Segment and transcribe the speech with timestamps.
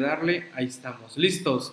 [0.00, 1.72] darle, ahí estamos, listos.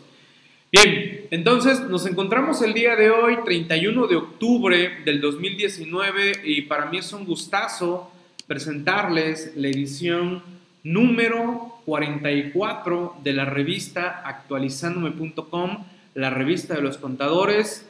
[0.72, 6.86] Bien, entonces nos encontramos el día de hoy, 31 de octubre del 2019, y para
[6.86, 8.12] mí es un gustazo
[8.46, 10.44] presentarles la edición
[10.84, 17.88] número 44 de la revista actualizándome.com, la revista de los contadores.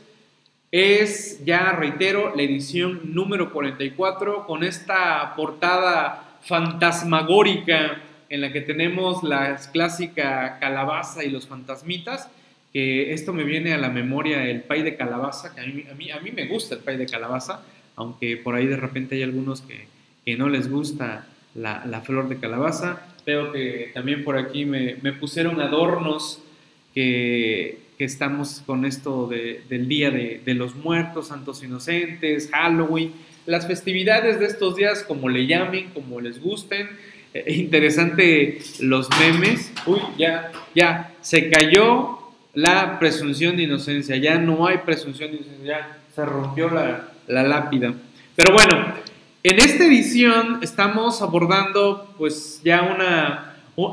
[0.71, 9.23] Es, ya reitero, la edición número 44 con esta portada fantasmagórica en la que tenemos
[9.23, 12.29] la clásica calabaza y los fantasmitas,
[12.71, 16.45] que esto me viene a la memoria el pay de calabaza, que a mí, me
[16.45, 17.63] gusta el pay de calabaza,
[17.95, 19.87] aunque por ahí de repente hay algunos que,
[20.37, 23.01] no les gusta la, flor de calabaza.
[23.25, 26.43] Veo que también por aquí me, pusieron adornos
[26.93, 33.11] que, estamos con esto de, del Día de, de, los Muertos, Santos Inocentes, Halloween,
[33.45, 36.87] las festividades de estos días, como le llamen, como les gusten.
[37.33, 39.71] Eh, interesante los memes.
[39.85, 42.19] Uy, ya, ya, se cayó
[42.53, 47.43] la presunción de inocencia, ya no hay presunción de inocencia, ya se rompió la, la
[47.43, 47.93] lápida.
[48.35, 48.93] Pero bueno,
[49.43, 53.45] en esta edición estamos abordando pues ya una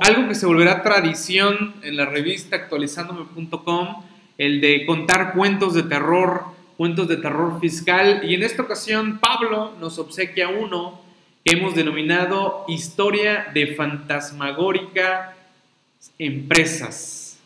[0.02, 4.02] algo que se volverá tradición en la revista actualizándome.com,
[4.38, 6.44] el de contar cuentos de terror,
[6.76, 8.22] cuentos de terror fiscal.
[8.24, 11.05] Y en esta ocasión Pablo nos obsequia uno
[11.46, 15.36] hemos denominado Historia de Fantasmagórica
[16.18, 17.38] Empresas.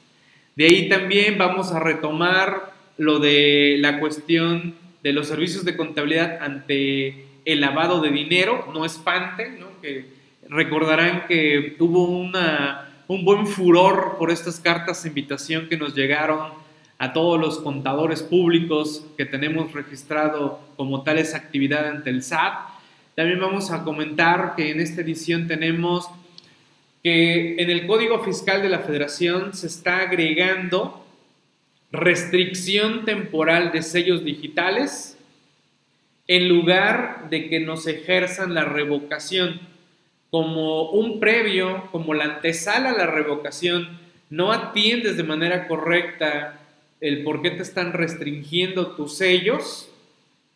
[0.56, 6.38] De ahí también vamos a retomar lo de la cuestión de los servicios de contabilidad
[6.40, 9.58] ante el lavado de dinero, no espante.
[9.82, 10.06] Que,
[10.48, 16.52] recordarán que hubo una, un buen furor por estas cartas de invitación que nos llegaron
[16.98, 22.79] a todos los contadores públicos que tenemos registrado como tales actividad ante el SAT.
[23.20, 26.08] También vamos a comentar que en esta edición tenemos
[27.02, 31.04] que en el Código Fiscal de la Federación se está agregando
[31.92, 35.18] restricción temporal de sellos digitales
[36.28, 39.60] en lugar de que nos ejerzan la revocación.
[40.30, 46.58] Como un previo, como la antesala a la revocación, no atiendes de manera correcta
[47.02, 49.89] el por qué te están restringiendo tus sellos,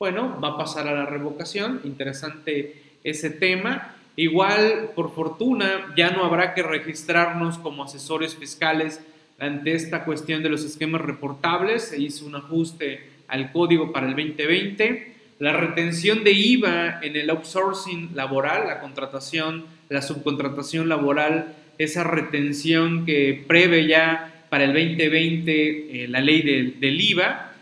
[0.05, 1.81] bueno, va a pasar a la revocación.
[1.83, 3.97] Interesante ese tema.
[4.17, 9.01] Igual, por fortuna, ya no habrá que registrarnos como asesores fiscales
[9.39, 11.85] ante esta cuestión de los esquemas reportables.
[11.85, 15.15] Se hizo un ajuste al código para el 2020.
[15.39, 23.07] La retención de IVA en el outsourcing laboral, la contratación, la subcontratación laboral, esa retención
[23.07, 27.54] que prevé ya para el 2020 eh, la ley del IVA.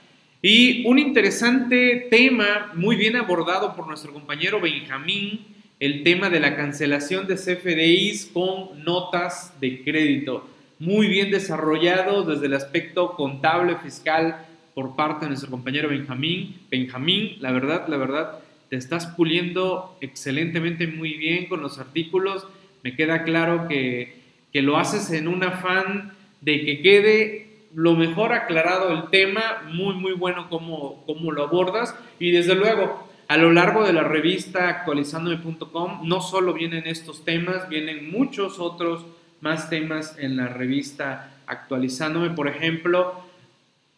[0.44, 5.46] Y un interesante tema muy bien abordado por nuestro compañero Benjamín,
[5.78, 10.50] el tema de la cancelación de CFDIs con notas de crédito.
[10.80, 14.44] Muy bien desarrollado desde el aspecto contable, fiscal,
[14.74, 16.56] por parte de nuestro compañero Benjamín.
[16.68, 22.48] Benjamín, la verdad, la verdad, te estás puliendo excelentemente muy bien con los artículos.
[22.82, 24.16] Me queda claro que,
[24.52, 29.94] que lo haces en un afán de que quede lo mejor aclarado el tema, muy,
[29.94, 31.94] muy bueno cómo, cómo lo abordas.
[32.18, 37.68] Y desde luego, a lo largo de la revista actualizándome.com, no solo vienen estos temas,
[37.68, 39.06] vienen muchos otros
[39.40, 42.30] más temas en la revista actualizándome.
[42.30, 43.14] Por ejemplo,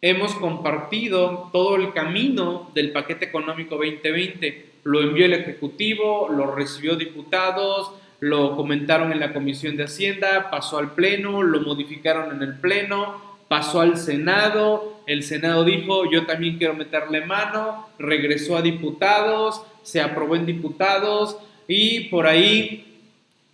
[0.01, 4.73] hemos compartido todo el camino del paquete económico 2020.
[4.83, 10.77] Lo envió el Ejecutivo, lo recibió diputados, lo comentaron en la Comisión de Hacienda, pasó
[10.77, 16.57] al Pleno, lo modificaron en el Pleno, pasó al Senado, el Senado dijo yo también
[16.57, 22.99] quiero meterle mano, regresó a diputados, se aprobó en diputados y por ahí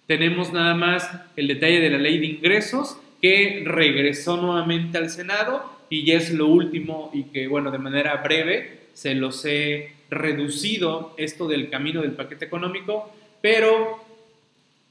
[0.07, 5.63] tenemos nada más el detalle de la ley de ingresos que regresó nuevamente al Senado
[5.89, 11.13] y ya es lo último y que, bueno, de manera breve se los he reducido
[11.17, 14.03] esto del camino del paquete económico, pero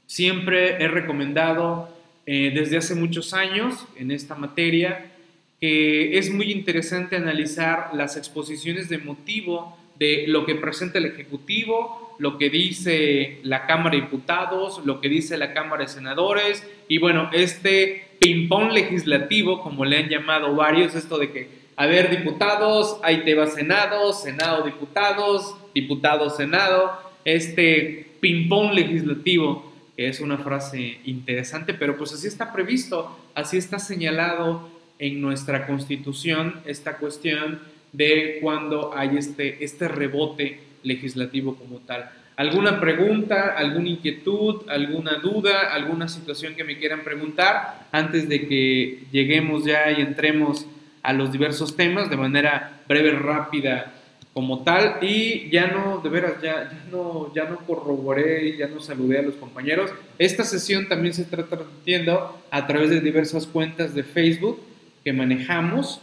[0.07, 1.90] siempre he recomendado
[2.25, 5.11] eh, desde hace muchos años en esta materia
[5.59, 12.15] que es muy interesante analizar las exposiciones de motivo de lo que presenta el Ejecutivo,
[12.17, 16.97] lo que dice la Cámara de Diputados, lo que dice la Cámara de Senadores, y
[16.97, 22.97] bueno, este ping-pong legislativo, como le han llamado varios, esto de que, a ver, diputados,
[23.03, 26.91] ahí te va Senado, Senado, diputados, diputados, Senado,
[27.23, 29.70] este ping-pong legislativo,
[30.07, 34.69] es una frase interesante, pero pues así está previsto, así está señalado
[34.99, 37.59] en nuestra constitución esta cuestión
[37.91, 42.09] de cuando hay este, este rebote legislativo como tal.
[42.37, 49.03] ¿Alguna pregunta, alguna inquietud, alguna duda, alguna situación que me quieran preguntar antes de que
[49.11, 50.65] lleguemos ya y entremos
[51.03, 53.93] a los diversos temas de manera breve, rápida
[54.33, 58.79] como tal y ya no, de veras, ya, ya, no, ya no corroboré, ya no
[58.79, 59.91] saludé a los compañeros.
[60.17, 64.59] Esta sesión también se está transmitiendo a través de diversas cuentas de Facebook
[65.03, 66.01] que manejamos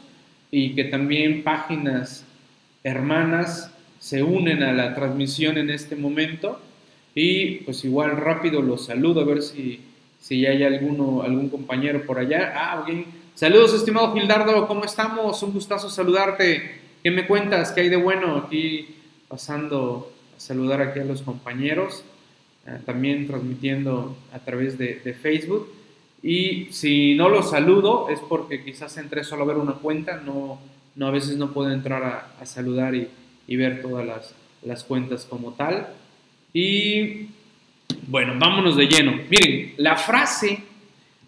[0.50, 2.24] y que también páginas
[2.84, 6.60] hermanas se unen a la transmisión en este momento
[7.14, 9.80] y pues igual rápido los saludo a ver si,
[10.20, 12.52] si hay alguno, algún compañero por allá.
[12.54, 13.06] Ah, bien.
[13.34, 15.42] Saludos, estimado Gildardo, ¿cómo estamos?
[15.42, 16.77] Un gustazo saludarte.
[17.02, 17.70] ¿Qué me cuentas?
[17.70, 18.36] ¿Qué hay de bueno?
[18.36, 18.96] Aquí
[19.28, 22.02] pasando a saludar aquí a los compañeros,
[22.66, 25.72] eh, también transmitiendo a través de, Facebook.
[26.24, 30.58] Y si no los saludo es porque quizás entré solo a ver una cuenta, no,
[30.96, 33.08] no a veces no puedo entrar a, saludar y,
[33.56, 34.34] ver todas las,
[34.64, 35.90] las cuentas como tal.
[36.52, 37.28] Y
[38.08, 39.20] bueno, vámonos de lleno.
[39.30, 40.64] Miren, la frase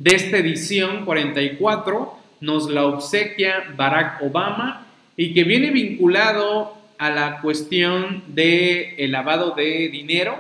[0.01, 7.41] de esta edición 44 nos la obsequia Barack Obama y que viene vinculado a la
[7.41, 10.37] cuestión del el lavado de dinero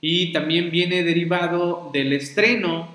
[0.00, 2.88] y también viene derivado del estreno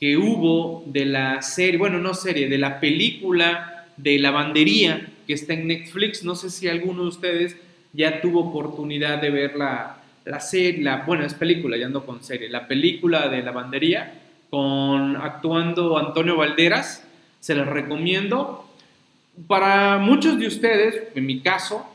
[0.00, 5.54] que hubo de la serie, bueno, no serie, de la película de lavandería que está
[5.54, 6.22] en Netflix.
[6.24, 7.56] No sé si alguno de ustedes
[7.92, 12.22] ya tuvo oportunidad de ver la, la serie, la, bueno, es película, ya ando con
[12.22, 17.06] serie, la película de lavandería con actuando Antonio Valderas,
[17.40, 18.65] se las recomiendo.
[19.46, 21.86] Para muchos de ustedes, en mi caso,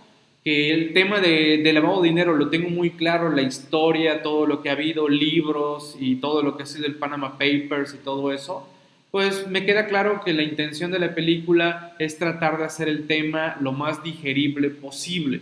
[0.44, 4.62] que el tema de, lavado de dinero lo tengo muy claro, la historia, todo lo
[4.62, 8.32] que ha habido, libros y todo lo que ha sido el Panama Papers y todo
[8.32, 8.68] eso,
[9.12, 13.08] pues me queda claro que la intención de la película es tratar de hacer el
[13.08, 15.42] tema lo más digerible posible,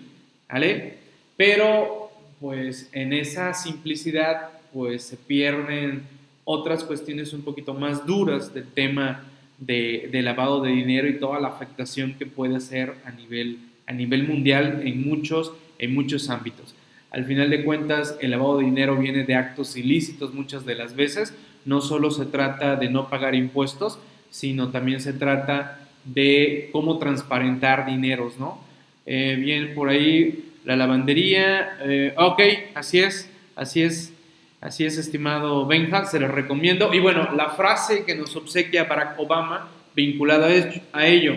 [0.50, 0.98] ¿vale?
[1.38, 6.04] Pero pues en esa simplicidad pues se pierden
[6.44, 9.24] otras cuestiones un poquito más duras del tema
[9.60, 14.28] de, lavado de dinero y toda la afectación que puede hacer a nivel, a nivel
[14.28, 16.76] mundial en muchos, en muchos ámbitos.
[17.12, 20.96] Al final de cuentas, el lavado de dinero viene de actos ilícitos muchas de las
[20.96, 21.34] veces.
[21.66, 27.86] No solo se trata de no pagar impuestos, sino también se trata de cómo transparentar
[27.86, 28.62] dineros, ¿no?
[29.06, 31.80] Eh, bien, por ahí la lavandería.
[31.84, 32.42] Eh, ok,
[32.76, 34.14] así es, así es.
[34.62, 36.94] Así es, estimado Benja, se los recomiendo.
[36.94, 40.50] Y bueno, la frase que nos obsequia Barack Obama vinculada
[40.92, 41.36] a ello.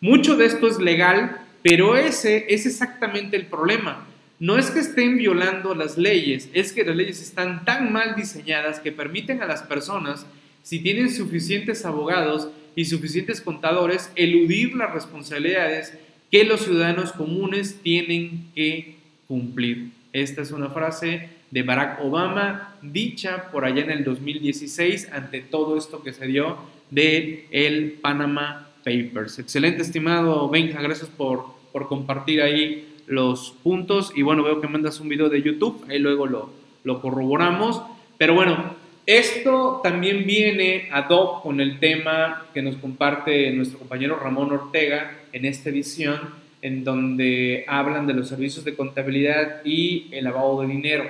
[0.00, 4.06] Mucho de esto es legal, pero ese es exactamente el problema.
[4.38, 8.80] No es que estén violando las leyes, es que las leyes están tan mal diseñadas
[8.80, 10.26] que permiten a las personas,
[10.62, 15.96] si tienen suficientes abogados y suficientes contadores, eludir las responsabilidades
[16.30, 18.96] que los ciudadanos comunes tienen que
[19.26, 19.90] cumplir.
[20.12, 25.76] Esta es una frase de Barack Obama, dicha por allá en el 2016 ante todo
[25.76, 26.56] esto que se dio
[26.90, 29.38] de el Panama Papers.
[29.38, 35.00] Excelente, estimado Benja, gracias por, por compartir ahí los puntos y bueno, veo que mandas
[35.00, 36.50] un video de YouTube, ahí luego lo,
[36.84, 37.82] lo corroboramos,
[38.18, 38.74] pero bueno,
[39.06, 45.18] esto también viene ad hoc con el tema que nos comparte nuestro compañero Ramón Ortega
[45.32, 46.18] en esta edición,
[46.60, 51.04] en donde hablan de los servicios de contabilidad y el lavado de dinero.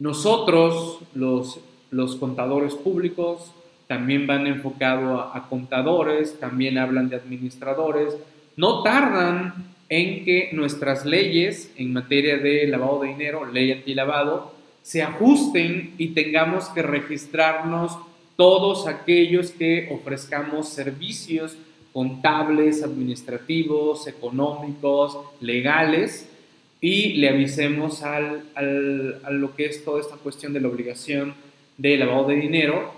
[0.00, 1.60] Nosotros, los,
[1.90, 3.52] los contadores públicos,
[3.86, 8.16] también van enfocados a, a, contadores, también hablan de administradores,
[8.56, 14.52] no tardan en que nuestras leyes en materia de lavado de dinero, ley antilavado,
[14.82, 17.98] se ajusten y tengamos que registrarnos
[18.36, 21.58] todos aquellos que ofrezcamos servicios
[21.92, 26.29] contables, administrativos, económicos, legales,
[26.80, 31.34] y le avisemos al, al, a lo que es toda esta cuestión de la obligación
[31.76, 32.92] de lavado de dinero,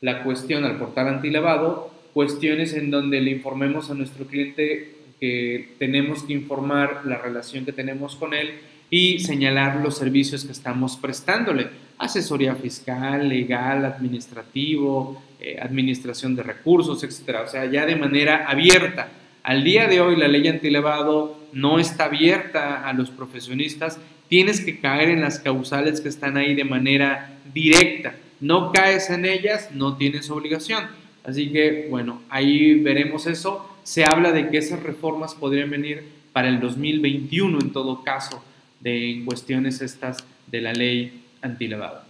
[0.00, 6.22] la cuestión al portal antilavado, cuestiones en donde le informemos a nuestro cliente que tenemos
[6.22, 8.52] que informar la relación que tenemos con él
[8.88, 11.68] y señalar los servicios que estamos prestándole.
[11.98, 17.40] Asesoría fiscal, legal, administrativo, eh, administración de recursos, etc.
[17.44, 19.08] O sea, ya de manera abierta.
[19.42, 24.78] Al día de hoy la ley antilevado no está abierta a los profesionistas, tienes que
[24.78, 28.14] caer en las causales que están ahí de manera directa.
[28.40, 30.84] No caes en ellas, no tienes obligación.
[31.24, 33.68] Así que, bueno, ahí veremos eso.
[33.82, 38.42] Se habla de que esas reformas podrían venir para el 2021 en todo caso,
[38.80, 42.02] de cuestiones estas de la ley antilevado.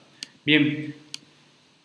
[0.44, 0.94] Bien,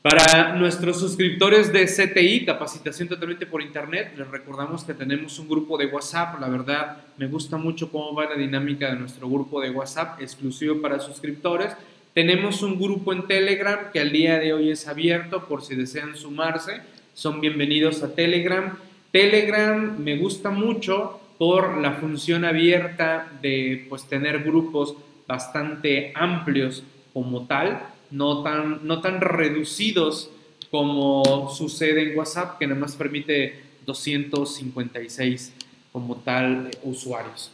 [0.06, 5.80] Para nuestros suscriptores de CTI, capacitación totalmente por internet, les recordamos que tenemos un grupo
[5.80, 6.40] de WhatsApp.
[6.40, 10.80] La verdad, me gusta mucho cómo va la dinámica de nuestro grupo de WhatsApp exclusivo
[10.80, 11.76] para suscriptores.
[12.14, 16.16] Tenemos un grupo en Telegram que al día de hoy es abierto por si desean
[16.16, 16.82] sumarse.
[17.16, 18.78] Son bienvenidos a Telegram.
[19.12, 24.96] Telegram me gusta mucho por la función abierta de pues, tener grupos
[25.26, 30.30] bastante amplios como tal no tan, no tan reducidos
[30.72, 35.54] como sucede en WhatsApp, que nada más permite 256
[35.92, 37.52] como tal usuarios.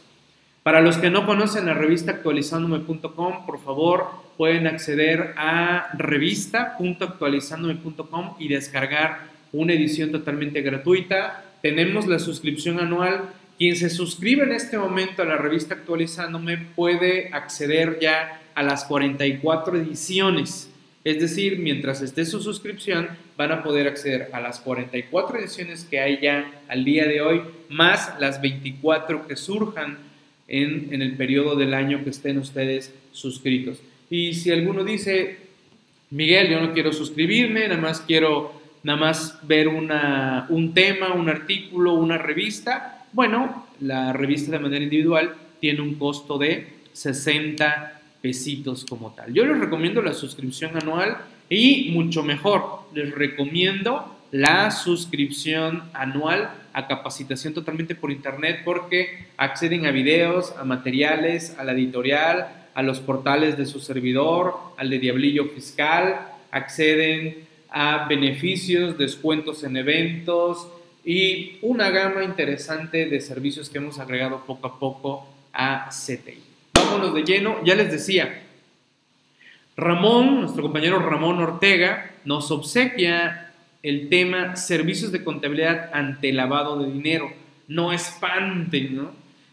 [0.62, 4.06] Para los que no conocen la revista actualizandome.com, por favor
[4.36, 11.44] pueden acceder a revista.actualizandome.com y descargar una edición totalmente gratuita.
[11.62, 13.30] Tenemos la suscripción anual.
[13.58, 18.84] Quien se suscribe en este momento a la revista Actualizándome puede acceder ya a las
[18.84, 20.70] 44 ediciones.
[21.04, 25.98] Es decir, mientras esté su suscripción, van a poder acceder a las 44 ediciones que
[25.98, 29.98] hay ya al día de hoy, más las 24 que surjan
[30.46, 33.80] en, en, el periodo del año que estén ustedes suscritos.
[34.10, 35.38] Y si alguno dice,
[36.10, 41.28] Miguel, yo no quiero suscribirme, nada más quiero nada más ver una, un tema, un
[41.28, 48.86] artículo, una revista, bueno, la revista de manera individual tiene un costo de 60 pesitos
[48.88, 49.34] como tal.
[49.34, 51.18] Yo les recomiendo la suscripción anual
[51.50, 59.84] y mucho mejor, les recomiendo la suscripción anual a capacitación totalmente por internet porque acceden
[59.84, 64.98] a videos, a materiales, a la editorial, a los portales de su servidor, al de
[64.98, 70.68] Diablillo Fiscal, acceden a beneficios, descuentos en eventos
[71.04, 76.51] y una gama interesante de servicios que hemos agregado poco a poco a CTI
[76.98, 77.56] de lleno.
[77.64, 78.42] Ya les decía,
[79.76, 86.92] Ramón, nuestro compañero Ramón Ortega, nos obsequia el tema servicios de contabilidad ante lavado de
[86.92, 87.32] dinero.
[87.68, 89.12] No espanten, ¿no?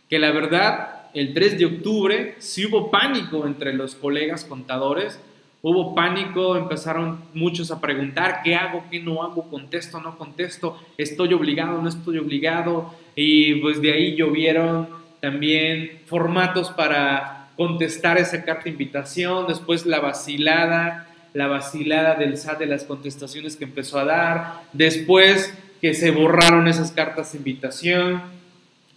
[0.10, 5.20] Que la verdad, el 3 de octubre sí hubo pánico entre los colegas contadores.
[5.62, 8.86] Hubo pánico, empezaron muchos a preguntar, ¿qué hago?
[8.90, 9.50] ¿Qué no hago?
[9.50, 10.00] ¿Contesto?
[10.00, 10.80] ¿No contesto?
[10.98, 11.82] ¿Estoy obligado?
[11.82, 12.94] ¿No estoy obligado?
[13.16, 20.00] Y pues de ahí llovieron también formatos para contestar esa carta de invitación, después la
[20.00, 26.12] vacilada, la vacilada del SAT de las contestaciones que empezó a dar, después que se
[26.12, 28.22] borraron esas cartas de invitación,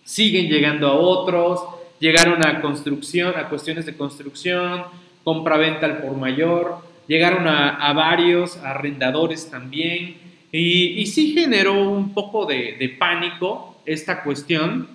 [0.05, 1.61] siguen llegando a otros,
[1.99, 4.85] llegaron a construcción, a cuestiones de construcción,
[5.25, 10.17] compra-venta al por mayor, llegaron a, varios, arrendadores también,
[10.51, 14.89] y, y, sí generó un poco de, de pánico esta cuestión,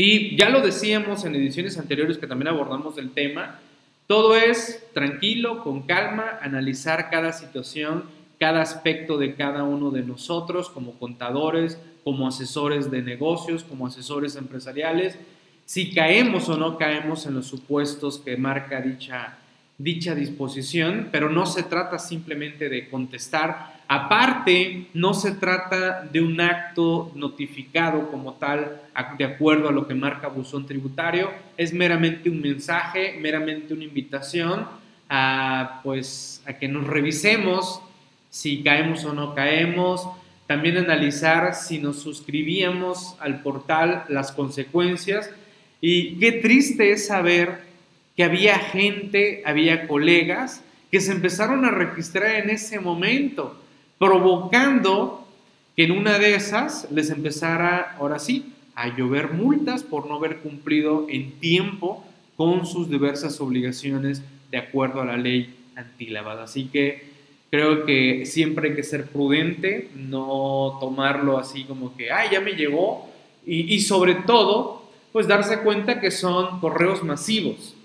[0.00, 3.58] y ya lo decíamos en ediciones anteriores que también abordamos el tema,
[4.06, 8.04] todo es tranquilo, con calma, analizar cada situación,
[8.38, 14.36] cada aspecto de cada uno de nosotros como contadores, como asesores de negocios, como asesores
[14.36, 15.18] empresariales,
[15.64, 19.38] si caemos o no caemos en los supuestos que marca dicha,
[19.78, 23.78] dicha disposición, pero no se trata simplemente de contestar.
[23.86, 28.82] Aparte, no se trata de un acto notificado como tal,
[29.16, 34.66] de acuerdo a lo que marca buzón tributario, es meramente un mensaje, meramente una invitación
[35.08, 37.80] a, pues, a que nos revisemos
[38.30, 40.06] si caemos o no caemos,
[40.46, 45.30] también analizar si nos suscribíamos al portal, las consecuencias.
[45.80, 47.67] Y qué triste es saber
[48.18, 53.56] que había gente, había colegas que se empezaron a registrar en ese momento
[53.96, 55.24] provocando
[55.76, 60.38] que en una de esas les empezara, ahora sí, a llover multas por no haber
[60.38, 62.04] cumplido en tiempo
[62.36, 64.20] con sus diversas obligaciones
[64.50, 66.42] de acuerdo a la ley antilavada.
[66.42, 67.04] Así que
[67.52, 72.54] creo que siempre hay que ser prudente, no tomarlo así como que, ay, ya me
[72.54, 73.08] llegó,
[73.46, 77.76] y, y sobre todo, pues darse cuenta que son correos masivos,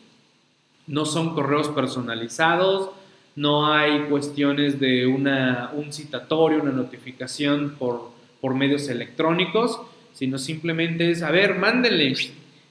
[0.87, 2.89] no son correos personalizados,
[3.35, 8.11] no hay cuestiones de una, un citatorio, una notificación por,
[8.41, 9.81] por medios electrónicos,
[10.13, 12.13] sino simplemente es, a ver, mándenle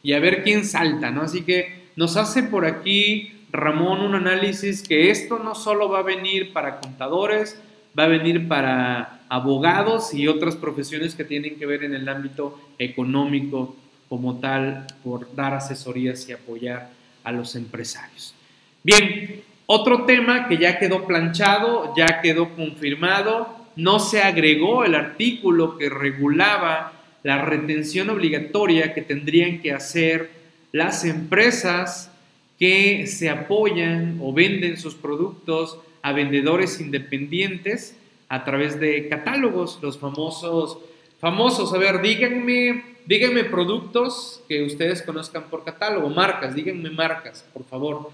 [0.02, 1.22] y a ver quién salta, ¿no?
[1.22, 6.02] Así que nos hace por aquí Ramón un análisis que esto no solo va a
[6.02, 7.60] venir para contadores,
[7.98, 12.58] va a venir para abogados y otras profesiones que tienen que ver en el ámbito
[12.78, 13.76] económico
[14.08, 16.90] como tal, por dar asesorías y apoyar
[17.24, 18.34] a los empresarios.
[18.82, 25.78] Bien, otro tema que ya quedó planchado, ya quedó confirmado, no se agregó el artículo
[25.78, 30.30] que regulaba la retención obligatoria que tendrían que hacer
[30.72, 32.10] las empresas
[32.58, 37.96] que se apoyan o venden sus productos a vendedores independientes
[38.28, 40.78] a través de catálogos, los famosos,
[41.20, 47.64] famosos, a ver, díganme, díganme productos que ustedes conozcan por catálogo, marcas, díganme marcas, por
[47.64, 48.10] favor.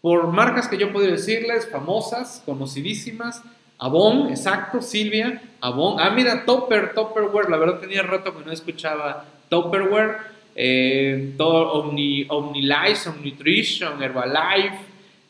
[0.00, 3.42] Por marcas que yo puedo decirles, famosas, conocidísimas,
[3.78, 6.00] Avon, exacto, Silvia, Avon.
[6.00, 10.18] Ah, mira, Topper, Topperware, la verdad tenía rato que no escuchaba Topperware,
[10.56, 14.78] eh, Omni, OmniLife, Omnitrition, Herbalife,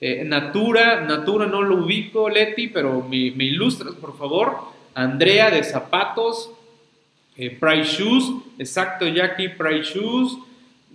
[0.00, 4.56] eh, Natura, Natura no lo ubico, Leti, pero me, ilustras, por favor.
[4.94, 6.50] Andrea de Zapatos,
[7.38, 10.36] eh, Price Shoes, exacto, Jackie, Price Shoes.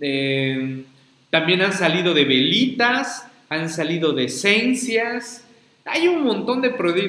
[0.00, 0.84] Eh,
[1.30, 5.44] también han salido de velitas, han salido de esencias.
[5.84, 6.68] Hay un montón de,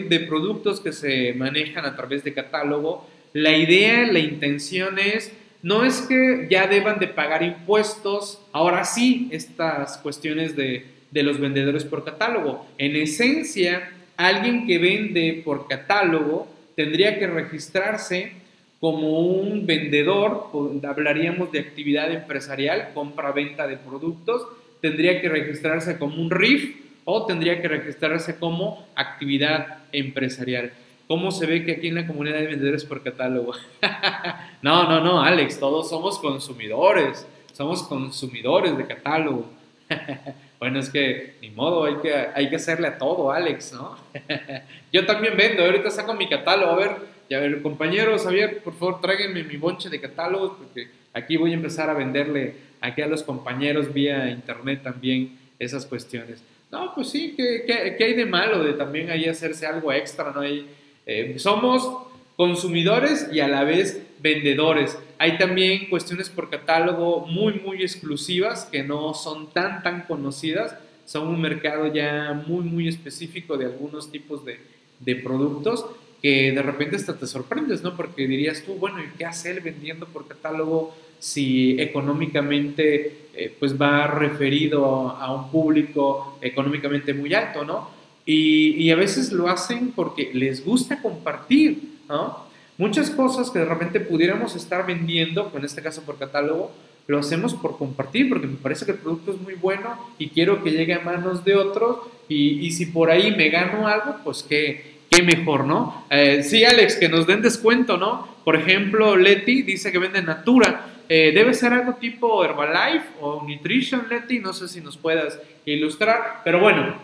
[0.09, 3.07] de productos que se manejan a través de catálogo.
[3.33, 9.27] La idea, la intención es no es que ya deban de pagar impuestos, ahora sí,
[9.31, 12.67] estas cuestiones de de los vendedores por catálogo.
[12.77, 18.33] En esencia, alguien que vende por catálogo tendría que registrarse
[18.79, 20.49] como un vendedor,
[20.87, 24.47] hablaríamos de actividad empresarial, compra-venta de productos,
[24.81, 30.73] tendría que registrarse como un RIF o tendría que registrarse como actividad empresarial.
[31.07, 33.53] ¿Cómo se ve que aquí en la comunidad hay vendedores por catálogo?
[34.61, 39.49] no, no, no, Alex, todos somos consumidores, somos consumidores de catálogo.
[40.57, 43.97] Bueno, es que ni modo, hay que, hay que hacerle a todo, Alex, ¿no?
[44.93, 46.91] Yo también vendo, ahorita saco mi catálogo, a ver,
[47.27, 51.51] y a ver, compañeros, Javier, por favor, tráiganme mi bonche de catálogos, porque aquí voy
[51.51, 56.43] a empezar a venderle aquí a los compañeros vía internet también esas cuestiones.
[56.71, 57.63] No, pues sí, ¿qué,
[57.97, 60.41] qué, hay de malo de también ahí hacerse algo extra, no?
[60.41, 60.67] Hay,
[61.05, 64.97] eh, somos consumidores y a la vez vendedores.
[65.17, 70.75] Hay también cuestiones por catálogo muy, muy exclusivas que no son tan, tan conocidas.
[71.05, 74.59] Son un mercado ya muy, muy específico de algunos tipos de,
[74.99, 75.85] de productos
[76.21, 77.95] que de repente hasta te sorprendes, ¿no?
[77.95, 83.79] Porque dirías tú, bueno, ¿y qué hace él vendiendo por catálogo si económicamente eh, pues
[83.79, 87.89] va referido a un público económicamente muy alto, ¿no?
[88.25, 92.45] Y, y, a veces lo hacen porque les gusta compartir, ¿no?
[92.77, 96.71] Muchas cosas que de repente pudiéramos estar vendiendo, en este caso por catálogo,
[97.07, 100.63] lo hacemos por compartir, porque me parece que el producto es muy bueno y quiero
[100.63, 104.94] que llegue a manos de otros y, si por ahí me gano algo, pues qué,
[105.09, 106.05] qué mejor, ¿no?
[106.09, 108.27] Eh, sí, Alex, que nos den descuento, ¿no?
[108.43, 110.87] Por ejemplo, Leti dice que vende Natura.
[111.07, 116.41] Eh, debe ser algo tipo Herbalife o Nutrition, Leti, no sé si nos puedas ilustrar,
[116.43, 116.95] pero bueno,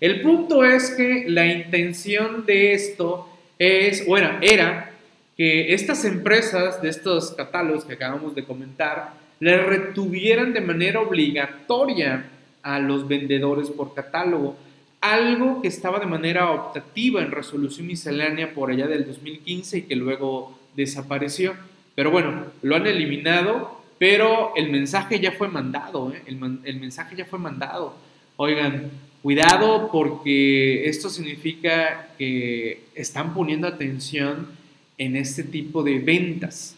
[0.00, 4.92] el punto es que la intención de esto es, bueno, era
[5.36, 12.24] que estas empresas de estos catálogos que acabamos de comentar le retuvieran de manera obligatoria
[12.62, 14.56] a los vendedores por catálogo,
[15.00, 19.96] algo que estaba de manera optativa en resolución miscelánea por allá del 2015 y que
[19.96, 21.54] luego desapareció.
[21.94, 26.22] Pero bueno, lo han eliminado, pero el mensaje ya fue mandado, ¿eh?
[26.26, 27.94] el, el mensaje ya fue mandado.
[28.36, 28.90] Oigan,
[29.22, 34.48] cuidado porque esto significa que están poniendo atención
[34.98, 36.76] en este tipo de ventas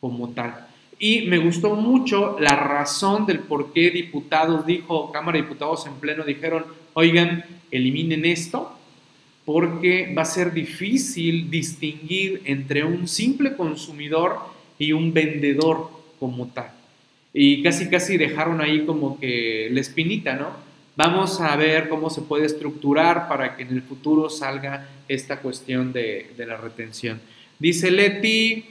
[0.00, 0.66] como tal.
[0.98, 5.94] Y me gustó mucho la razón del por qué diputados dijo, Cámara de Diputados en
[5.94, 6.64] pleno dijeron,
[6.98, 8.76] oigan, eliminen esto,
[9.44, 14.36] porque va a ser difícil distinguir entre un simple consumidor
[14.80, 16.72] y un vendedor como tal.
[17.32, 20.48] Y casi casi dejaron ahí como que la espinita, ¿no?
[20.96, 25.92] Vamos a ver cómo se puede estructurar para que en el futuro salga esta cuestión
[25.92, 27.20] de, la retención.
[27.60, 28.64] Dice Leti,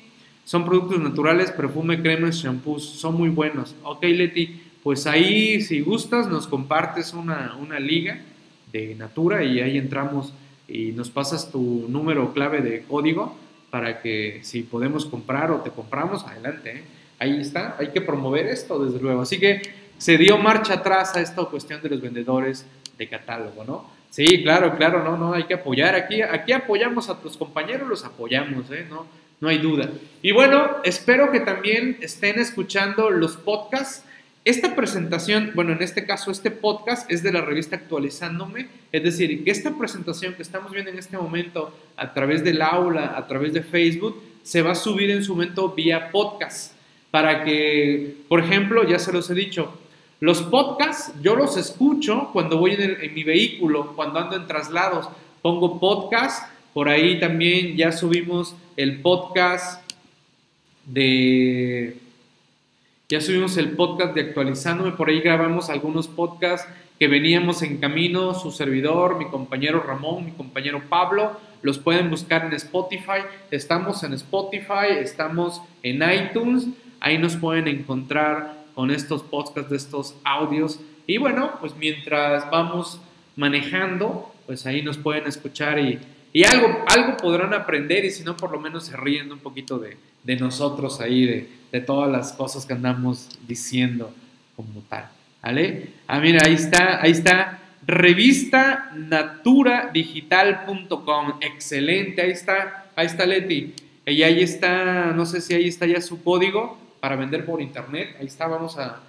[0.43, 3.73] son productos naturales, perfume, cremas, shampoos, son muy buenos.
[3.83, 8.21] Ok, Leti, pues ahí si gustas nos compartes una, una liga
[8.71, 10.33] de Natura y ahí entramos
[10.65, 13.37] y nos pasas tu número clave de código
[13.69, 16.71] para que si podemos comprar o te compramos, adelante.
[16.71, 16.83] ¿eh?
[17.19, 19.23] Ahí está, hay que promover esto desde luego.
[19.23, 19.61] Así que
[19.97, 22.65] se dio marcha atrás a esta cuestión de los vendedores
[22.97, 23.91] de catálogo, ¿no?
[24.09, 25.95] Sí, claro, claro, no, no, hay que apoyar.
[25.95, 28.85] Aquí, aquí apoyamos a tus compañeros, los apoyamos, ¿eh?
[28.89, 29.05] No,
[29.41, 29.89] no hay duda.
[30.21, 34.05] Y bueno, espero que también estén escuchando los podcasts.
[34.47, 39.43] Esta presentación, bueno, en este caso, este podcast es de la revista Actualizándome, es decir,
[39.43, 43.51] que esta presentación que estamos viendo en este momento a través del aula, a través
[43.51, 46.71] de Facebook, se va a subir en su momento vía podcast,
[47.11, 49.77] para que, por ejemplo, ya se los he dicho,
[50.21, 55.09] los podcasts yo los escucho cuando voy en, mi vehículo, cuando ando en traslados.
[55.41, 59.83] Pongo podcast, por ahí también ya subimos el podcast
[60.85, 62.06] de...
[63.09, 66.67] Ya subimos el podcast de actualizándome, por ahí grabamos algunos podcasts
[66.99, 72.43] que veníamos en camino, su servidor, mi compañero Ramón, mi compañero Pablo, los pueden buscar
[72.43, 76.67] en Spotify, estamos en Spotify, estamos en iTunes,
[76.99, 80.81] ahí nos pueden encontrar con estos podcasts, de estos audios.
[81.05, 82.99] Y bueno, pues mientras vamos
[83.37, 85.97] manejando, pues ahí nos pueden escuchar y,
[86.43, 89.95] algo, algo podrán aprender y si no, por lo menos se ríen un poquito de,
[90.35, 94.11] nosotros ahí, de, de todas las cosas que andamos diciendo
[94.55, 95.05] como tal.
[95.41, 95.89] ¿Vale?
[96.07, 97.59] Ah, mira, ahí está, ahí está.
[97.85, 101.33] Revista naturadigital.com.
[101.39, 103.73] Excelente, ahí está, ahí está Leti.
[104.05, 108.17] Y ahí está, no sé si ahí está ya su código para vender por internet.
[108.19, 109.03] Ahí está, vamos a,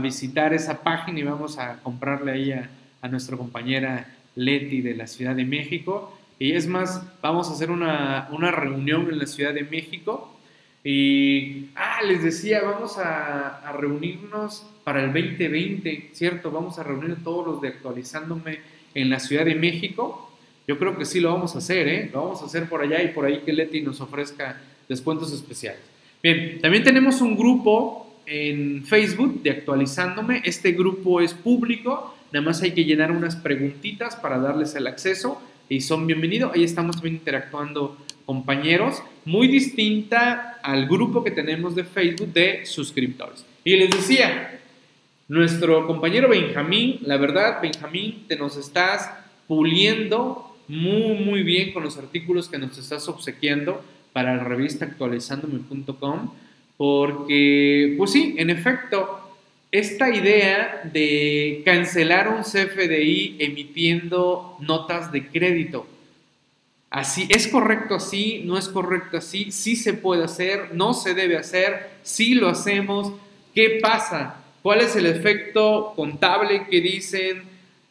[0.00, 2.70] visitar esa página y vamos a comprarle ahí a,
[3.02, 6.16] a nuestra compañera Leti de la Ciudad de México.
[6.38, 10.35] Y es más, vamos a hacer una, una reunión en la Ciudad de México
[10.88, 16.52] y, ah, les decía, vamos a, reunirnos para el 2020, ¿cierto?
[16.52, 18.60] Vamos a reunir todos los de actualizándome
[18.94, 20.30] en la Ciudad de México.
[20.68, 22.10] Yo creo que sí lo vamos a hacer, ¿eh?
[22.12, 25.80] Lo vamos a hacer por allá y por ahí que Leti nos ofrezca descuentos especiales.
[26.22, 30.40] Bien, también tenemos un grupo en Facebook de actualizándome.
[30.44, 35.42] Este grupo es público, nada más hay que llenar unas preguntitas para darles el acceso
[35.68, 36.52] y son bienvenidos.
[36.54, 43.44] Ahí estamos también interactuando compañeros, muy distinta al grupo que tenemos de Facebook de suscriptores.
[43.64, 44.60] Y les decía,
[45.28, 49.10] nuestro compañero Benjamín, la verdad, Benjamín, te nos estás
[49.46, 56.30] puliendo muy, muy bien con los artículos que nos estás obsequiando para la revista actualizandome.com,
[56.76, 59.25] porque, pues sí, en efecto,
[59.78, 65.86] esta idea de cancelar un CFDI emitiendo notas de crédito,
[66.88, 68.42] Así, ¿es correcto así?
[68.44, 69.50] ¿No es correcto así?
[69.50, 70.72] ¿Sí se puede hacer?
[70.72, 71.90] ¿No se debe hacer?
[72.02, 73.12] ¿Sí lo hacemos?
[73.54, 74.36] ¿Qué pasa?
[74.62, 77.42] ¿Cuál es el efecto contable que dicen?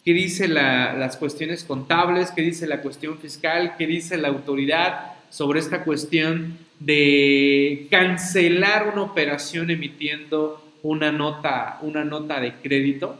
[0.04, 2.32] ¿Qué dice las cuestiones contables?
[2.32, 3.76] ¿Qué dice la cuestión fiscal?
[3.78, 12.04] ¿Qué dice la autoridad sobre esta cuestión de cancelar una operación emitiendo una nota, una
[12.04, 13.18] nota de crédito?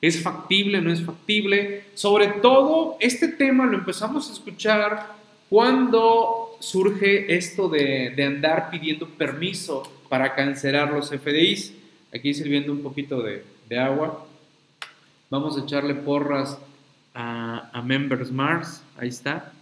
[0.00, 0.80] ¿Es factible?
[0.80, 1.84] ¿No es factible?
[1.94, 5.08] Sobre todo, este tema lo empezamos a escuchar
[5.50, 11.74] cuando surge esto de, andar pidiendo permiso para cancelar los FDIs.
[12.14, 13.44] Aquí sirviendo un poquito de,
[13.78, 14.26] agua.
[15.28, 16.58] Vamos a echarle porras
[17.14, 18.82] a, Members Mars.
[18.96, 19.52] Ahí está.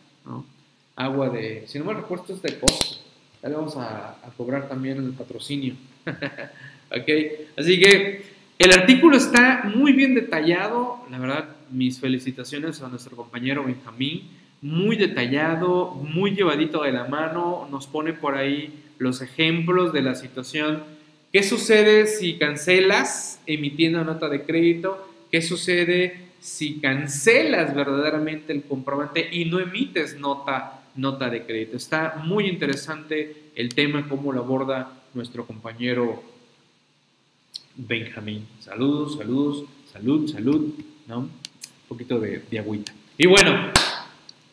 [0.94, 2.96] Agua de, si no me recuerdo, es de costo.
[3.42, 5.74] Ya le vamos a, a cobrar también el patrocinio.
[6.90, 7.08] ok,
[7.56, 8.22] así que
[8.58, 14.28] el artículo está muy bien detallado, la verdad, mis felicitaciones a nuestro compañero Benjamín,
[14.60, 20.14] muy detallado, muy llevadito de la mano, nos pone por ahí los ejemplos de la
[20.14, 20.82] situación.
[21.32, 25.08] ¿Qué sucede si cancelas emitiendo nota de crédito?
[25.30, 31.76] ¿Qué sucede si cancelas verdaderamente el comprobante y no emites nota, nota de crédito?
[31.76, 36.22] Está muy interesante el tema, cómo lo aborda nuestro compañero
[37.86, 38.46] Benjamín.
[38.60, 40.74] Saludos, saludos, salud, salud,
[41.06, 41.20] ¿no?
[41.20, 41.30] Un
[41.88, 42.92] poquito de, agüita.
[43.16, 43.72] Y bueno,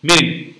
[0.02, 0.56] miren,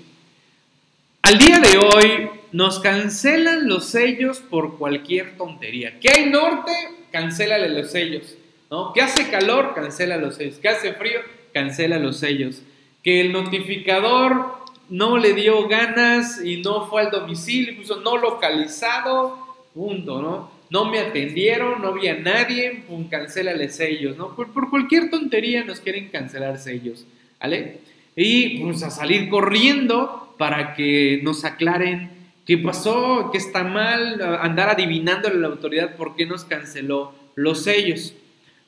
[1.22, 5.98] al día de hoy nos cancelan los sellos por cualquier tontería.
[6.02, 6.72] ¿Qué hay norte?
[7.12, 8.36] Cancélale los sellos.
[8.70, 8.92] ¿no?
[8.92, 9.74] ¿Qué hace calor?
[9.74, 10.60] Cancela los sellos.
[10.60, 11.22] ¿Qué hace frío?
[11.54, 12.62] Cancela los sellos.
[13.02, 14.58] Que el notificador
[14.90, 19.38] no le dio ganas y no fue al domicilio, incluso no localizado,
[19.74, 20.57] punto, ¿no?
[20.70, 24.36] No me atendieron, no había nadie, pum, cancélale sellos, ¿no?
[24.36, 27.06] Por, cualquier tontería nos quieren cancelar sellos,
[27.40, 27.80] ¿vale?
[28.16, 32.10] Y pues a salir corriendo para que nos aclaren
[32.46, 37.64] qué pasó, qué está mal, andar adivinándole a la autoridad por qué nos canceló los
[37.64, 38.14] sellos.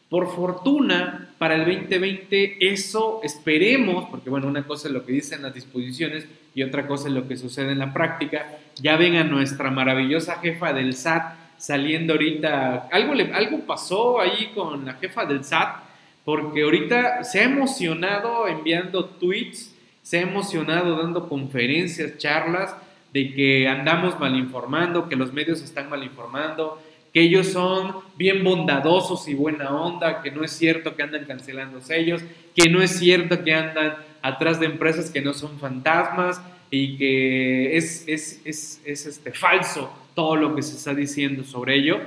[0.09, 5.43] Por fortuna, para el 2020 eso esperemos, porque bueno, una cosa es lo que dicen
[5.43, 8.57] las disposiciones y otra cosa es lo que sucede en la práctica.
[8.81, 12.87] Ya ven a nuestra maravillosa jefa del SAT saliendo ahorita.
[12.91, 15.83] Algo, algo pasó ahí con la jefa del SAT,
[16.25, 22.75] porque ahorita se ha emocionado enviando tweets, se ha emocionado dando conferencias, charlas,
[23.13, 26.81] de que andamos mal informando, que los medios están mal informando,
[27.13, 31.81] que ellos son bien bondadosos y buena onda, que no es cierto que andan cancelando
[31.81, 32.21] sellos,
[32.55, 36.39] que no es cierto que andan atrás de empresas que no son fantasmas
[36.71, 41.75] y que es, es, es, es este, falso todo lo que se está diciendo sobre
[41.75, 41.99] ello,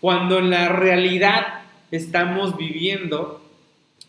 [0.00, 3.42] cuando en la realidad estamos viviendo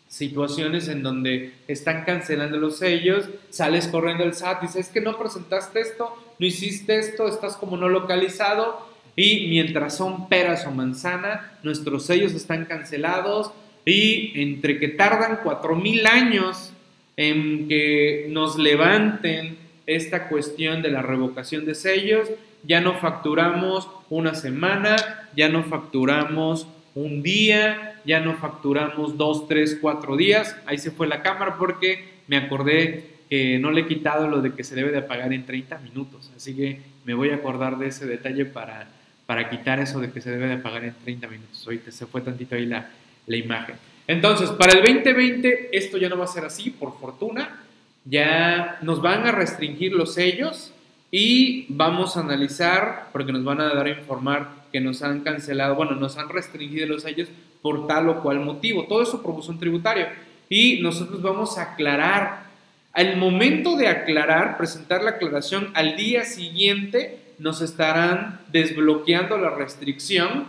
[0.08, 5.82] situaciones en donde están cancelando los sellos, sales corriendo al SAT, dices que no presentaste
[5.82, 12.06] esto, no hiciste esto, estás como no localizado y mientras son peras o manzana, nuestros
[12.06, 13.52] sellos están cancelados
[13.86, 16.74] y entre que tardan 4.000 años
[17.16, 19.59] en que nos levanten
[19.96, 22.30] esta cuestión de la revocación de sellos,
[22.64, 24.96] ya no facturamos una semana,
[25.36, 30.56] ya no facturamos un día, ya no facturamos dos, tres, cuatro días.
[30.66, 34.54] Ahí se fue la cámara porque me acordé que no le he quitado lo de
[34.54, 36.32] que se debe de pagar en 30 minutos.
[36.36, 38.88] Así que me voy a acordar de ese detalle para,
[39.26, 41.64] para quitar eso de que se debe de pagar en 30 minutos.
[41.66, 42.90] Ahorita se fue tantito ahí la,
[43.28, 43.76] la imagen.
[44.08, 47.64] Entonces, para el 2020 esto ya no va a ser así, por fortuna.
[48.06, 50.74] Ya nos van a restringir los sellos
[51.12, 55.76] y vamos a analizar, porque nos van a dar a informar que nos han cancelado,
[55.76, 57.30] bueno, nos han restringido los sellos
[57.62, 58.86] por tal o cual motivo.
[58.86, 60.08] Todo eso por un tributario.
[60.50, 62.50] Y nosotros vamos a aclarar.
[62.94, 70.46] Al momento de aclarar, presentar la aclaración, al día siguiente nos estarán desbloqueando la restricción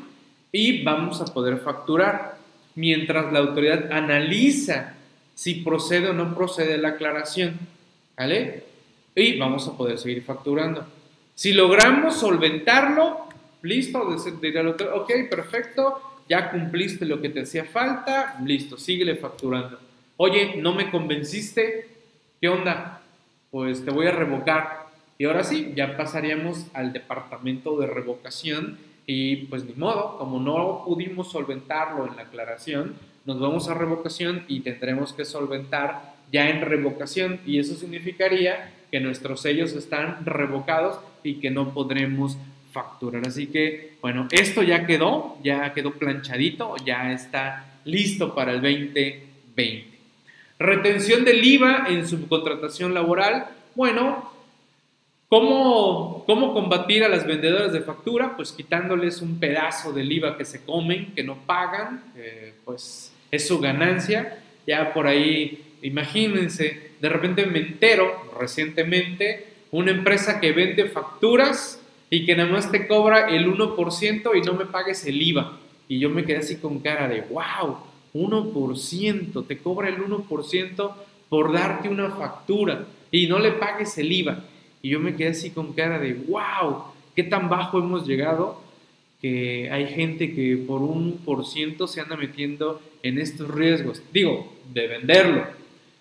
[0.50, 2.38] y vamos a poder facturar.
[2.74, 4.94] Mientras la autoridad analiza
[5.40, 7.58] si procede o no procede la aclaración.
[8.14, 8.62] ¿Vale?
[9.14, 10.84] Y vamos a poder seguir facturando.
[11.34, 13.20] Si logramos solventarlo,
[13.62, 14.06] listo,
[14.38, 15.98] dirá el otro, ok, perfecto,
[16.28, 19.78] ya cumpliste lo que te hacía falta, listo, síguele facturando.
[20.18, 21.88] Oye, no me convenciste,
[22.38, 23.00] ¿qué onda?
[23.50, 24.88] Pues te voy a revocar.
[25.16, 28.76] Y ahora sí, ya pasaríamos al departamento de revocación
[29.06, 34.44] y pues ni modo, como no pudimos solventarlo en la aclaración, nos vamos a revocación
[34.48, 40.98] y tendremos que solventar ya en revocación y eso significaría que nuestros sellos están revocados
[41.22, 42.36] y que no podremos
[42.72, 43.26] facturar.
[43.26, 49.90] Así que, bueno, esto ya quedó, ya quedó planchadito, ya está listo para el 2020.
[50.58, 53.46] Retención del IVA en subcontratación laboral.
[53.74, 54.30] Bueno,
[55.30, 58.36] ¿cómo, ¿cómo combatir a las vendedoras de factura?
[58.36, 62.04] Pues quitándoles un pedazo del IVA que se comen, que no pagan,
[62.66, 64.42] pues es su ganancia.
[64.66, 72.26] Ya por ahí, imagínense, de repente me entero recientemente, una empresa que vende facturas y
[72.26, 75.58] que nada más te cobra el 1% y no me pagues el IVA.
[75.88, 77.78] Y yo me quedé así con cara de, wow,
[78.14, 80.92] 1%, te cobra el 1%
[81.28, 84.44] por darte una factura y no le pagues el IVA.
[84.82, 88.62] Y yo me quedé así con cara de, wow, qué tan bajo hemos llegado
[89.20, 94.02] que hay gente que por un por ciento se anda metiendo en estos riesgos.
[94.12, 95.44] Digo, de venderlo.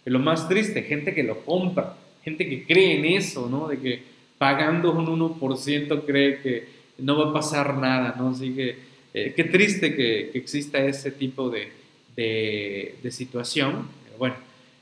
[0.03, 3.67] Que lo más triste, gente que lo compra, gente que cree en eso, ¿no?
[3.67, 4.01] De que
[4.37, 5.05] pagando un
[5.39, 6.67] 1% cree que
[6.99, 8.29] no va a pasar nada, ¿no?
[8.29, 8.77] Así que
[9.13, 11.71] eh, qué triste que, exista ese tipo de,
[12.15, 13.87] de, situación.
[14.17, 14.35] bueno,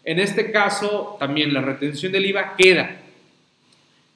[0.04, 3.02] en este caso también la retención del IVA queda.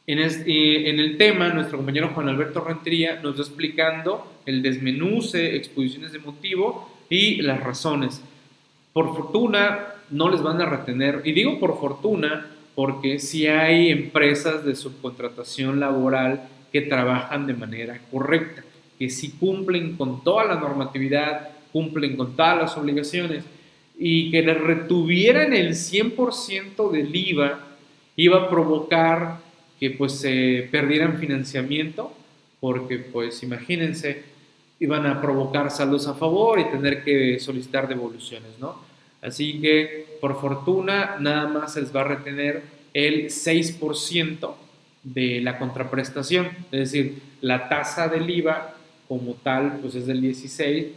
[0.07, 6.11] En, en el tema, nuestro compañero Juan Alberto Rentería nos está explicando el desmenuce, exposiciones
[6.11, 8.21] de motivo y las razones.
[8.93, 14.65] Por fortuna no les van a retener, y digo por fortuna porque si hay empresas
[14.65, 18.63] de subcontratación laboral que trabajan de manera correcta,
[18.97, 23.43] que si cumplen con toda la normatividad, cumplen con todas las obligaciones
[23.97, 27.59] y que les retuvieran el 100% del IVA,
[28.15, 29.37] iba a provocar
[29.81, 32.13] que pues se perdieran financiamiento,
[32.59, 34.21] porque pues imagínense,
[34.79, 38.75] iban a provocar saldos a favor y tener que solicitar devoluciones, ¿no?
[39.23, 42.61] Así que, por fortuna, nada más se les va a retener
[42.93, 44.53] el 6%
[45.01, 46.49] de la contraprestación.
[46.71, 48.75] Es decir, la tasa del IVA
[49.07, 50.87] como tal, pues es del 16,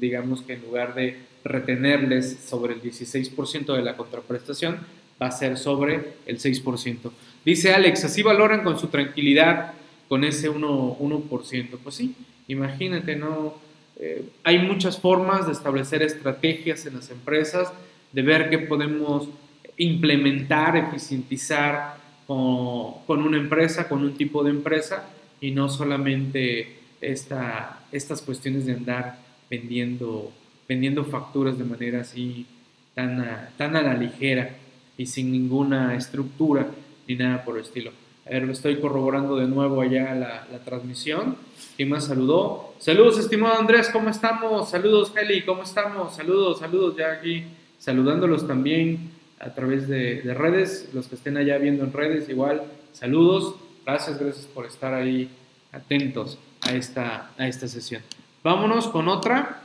[0.00, 4.78] digamos que en lugar de retenerles sobre el 16% de la contraprestación,
[5.20, 7.10] va a ser sobre el 6%.
[7.44, 9.72] Dice Alex, así valoran con su tranquilidad
[10.08, 10.98] con ese 1%.
[10.98, 11.78] 1%.
[11.82, 12.14] Pues sí,
[12.48, 13.54] imagínate, ¿no?
[13.98, 17.72] Eh, hay muchas formas de establecer estrategias en las empresas,
[18.12, 19.28] de ver qué podemos
[19.76, 25.08] implementar, eficientizar con, una empresa, con un tipo de empresa,
[25.40, 30.32] y no solamente esta, estas cuestiones de andar vendiendo,
[30.68, 32.46] vendiendo facturas de manera así
[32.94, 34.56] tan tan a la ligera
[34.98, 36.66] y sin ninguna estructura
[37.10, 37.90] ni nada por el estilo.
[38.24, 41.36] A ver, estoy corroborando de nuevo allá la, transmisión.
[41.76, 42.74] ¿Quién más saludó?
[42.78, 44.70] Saludos, estimado Andrés, ¿cómo estamos?
[44.70, 46.14] Saludos, Heli, ¿cómo estamos?
[46.14, 47.44] Saludos, saludos, ya aquí
[47.78, 50.90] saludándolos también a través de, de, redes.
[50.92, 53.56] Los que estén allá viendo en redes, igual, saludos.
[53.84, 55.28] Gracias, gracias por estar ahí
[55.72, 58.02] atentos a esta, a esta sesión.
[58.44, 59.62] Vámonos con otra.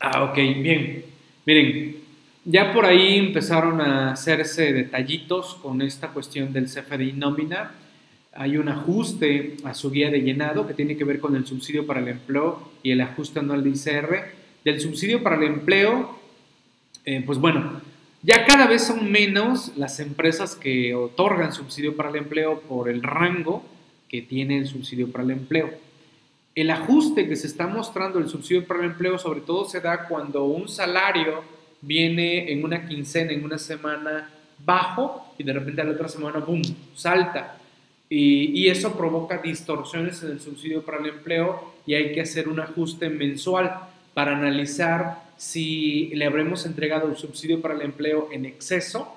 [0.00, 1.04] Ah, ok, bien.
[1.44, 2.01] Miren,
[2.44, 7.72] ya por ahí empezaron a hacerse detallitos con esta cuestión del CFDI nómina.
[8.34, 11.86] hay un ajuste a su guía de llenado que tiene que ver con el subsidio
[11.86, 14.42] para el empleo y el ajuste anual de ICR.
[14.64, 16.18] Del subsidio para el empleo,
[17.04, 17.80] eh, pues bueno,
[18.22, 23.02] ya cada vez son menos las empresas que otorgan subsidio para el empleo por el
[23.02, 23.64] rango
[24.08, 25.70] que tiene el subsidio para el empleo.
[26.54, 30.06] El ajuste que se está mostrando el subsidio para el empleo sobre todo se da
[30.08, 31.42] cuando un salario
[31.82, 34.30] viene en una quincena, en una semana
[34.64, 36.62] bajo y de repente a la otra semana, ¡boom!,
[36.94, 37.58] salta.
[38.08, 42.60] Y, eso provoca distorsiones en el subsidio para el empleo y hay que hacer un
[42.60, 43.74] ajuste mensual
[44.12, 49.16] para analizar si le habremos entregado el subsidio para el empleo en exceso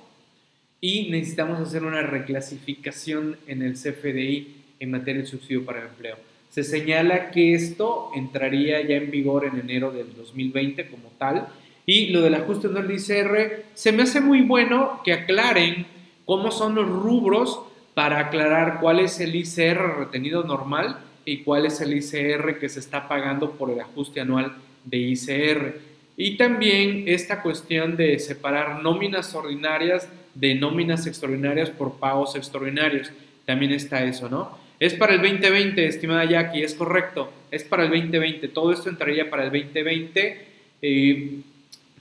[0.79, 6.15] y necesitamos hacer una reclasificación en el CFDI en materia de subsidio para el empleo.
[6.49, 11.49] Se señala que esto entraría ya en vigor en enero del 2020 como tal
[11.85, 15.85] y lo del ajuste del ICR se me hace muy bueno que aclaren
[16.25, 17.59] cómo son los rubros
[17.93, 22.79] para aclarar cuál es el ICR retenido normal y cuál es el ICR que se
[22.79, 25.79] está pagando por el ajuste anual de ICR.
[26.17, 33.11] Y también esta cuestión de separar nóminas ordinarias de nóminas extraordinarias por pagos extraordinarios.
[33.45, 34.57] También está eso, ¿no?
[34.79, 37.31] Es para el 2020, estimada Jackie, es correcto.
[37.49, 38.49] Es para el 2020.
[38.49, 40.47] Todo esto entraría para el 2020.
[40.81, 41.41] Eh,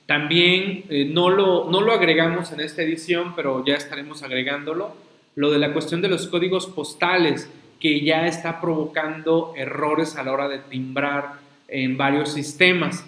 [0.07, 4.95] también eh, no, lo, no lo agregamos en esta edición, pero ya estaremos agregándolo
[5.35, 10.33] lo de la cuestión de los códigos postales, que ya está provocando errores a la
[10.33, 11.35] hora de timbrar
[11.69, 13.05] en varios sistemas,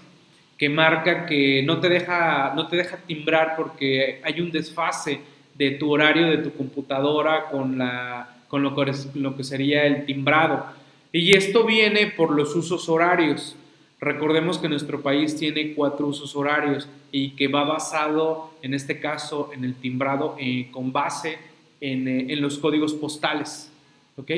[0.58, 5.20] que marca que no te deja, no te deja timbrar porque hay un desfase
[5.54, 10.04] de tu horario de tu computadora con, la, con lo, que, lo que sería el
[10.04, 10.66] timbrado.
[11.12, 13.56] Y esto viene por los usos horarios.
[14.00, 19.50] Recordemos que nuestro país tiene cuatro usos horarios y que va basado, en este caso,
[19.54, 21.38] en el timbrado eh, con base
[21.80, 23.70] eh, en, los códigos postales,
[24.16, 24.30] ¿ok?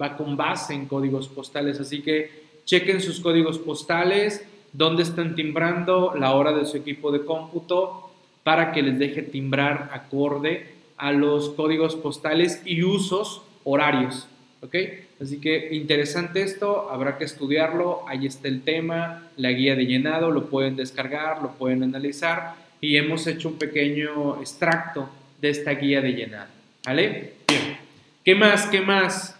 [0.00, 6.14] Va con base en códigos postales, así que chequen sus códigos postales, dónde están timbrando,
[6.18, 8.10] la hora de su equipo de cómputo,
[8.42, 14.28] para que les deje timbrar acorde a los códigos postales y usos horarios,
[14.64, 14.74] ¿ok?
[15.20, 20.30] Así que interesante esto, habrá que estudiarlo, ahí está el tema, la guía de llenado,
[20.30, 25.08] lo pueden descargar, lo pueden analizar y hemos hecho un pequeño extracto
[25.40, 26.48] de esta guía de llenado.
[26.84, 27.34] ¿Vale?
[27.48, 27.78] Bien.
[28.24, 28.66] ¿Qué más?
[28.66, 29.38] ¿Qué más?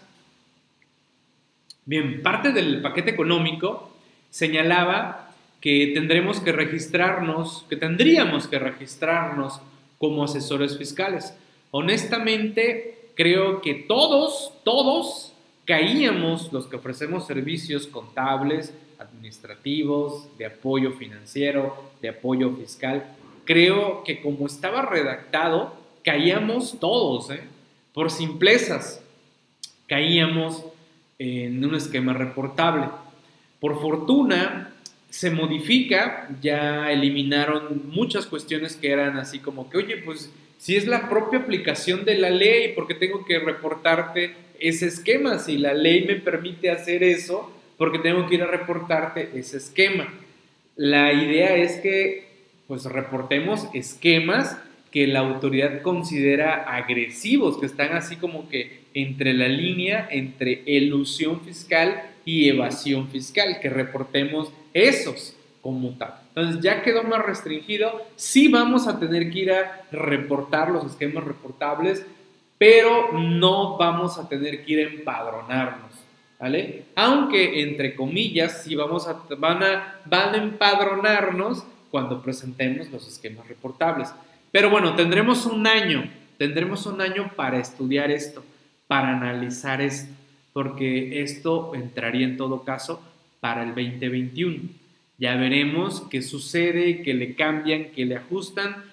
[1.85, 3.95] Bien, parte del paquete económico
[4.29, 9.61] señalaba que tendremos que registrarnos, que tendríamos que registrarnos
[9.97, 11.33] como asesores fiscales.
[11.71, 15.33] Honestamente, creo que todos, todos
[15.65, 23.15] caíamos los que ofrecemos servicios contables, administrativos, de apoyo financiero, de apoyo fiscal.
[23.45, 27.41] Creo que como estaba redactado, caíamos todos, ¿eh?
[27.93, 29.01] por simplezas,
[29.87, 30.63] caíamos
[31.17, 32.89] en un esquema reportable.
[33.59, 34.73] Por fortuna,
[35.09, 40.87] se modifica, ya eliminaron muchas cuestiones que eran así como que, oye, pues si es
[40.87, 45.39] la propia aplicación de la ley, ¿por qué tengo que reportarte ese esquema?
[45.39, 49.57] Si la ley me permite hacer eso, ¿por qué tengo que ir a reportarte ese
[49.57, 50.13] esquema?
[50.75, 52.25] La idea es que
[52.67, 54.57] pues reportemos esquemas
[54.91, 61.41] que la autoridad considera agresivos, que están así como que entre la línea entre elusión
[61.41, 66.13] fiscal y evasión fiscal, que reportemos esos como tal.
[66.27, 71.23] Entonces ya quedó más restringido, sí vamos a tener que ir a reportar los esquemas
[71.23, 72.05] reportables,
[72.59, 75.91] pero no vamos a tener que ir a empadronarnos,
[76.39, 76.83] ¿vale?
[76.93, 83.47] Aunque entre comillas sí vamos a van a van a empadronarnos cuando presentemos los esquemas
[83.47, 84.13] reportables.
[84.51, 88.45] Pero bueno, tendremos un año, tendremos un año para estudiar esto,
[88.85, 90.13] para analizar esto,
[90.53, 93.01] porque esto entraría en todo caso
[93.39, 94.84] para el 2021.
[95.17, 98.83] Ya veremos qué sucede, qué le cambian, qué le ajustan,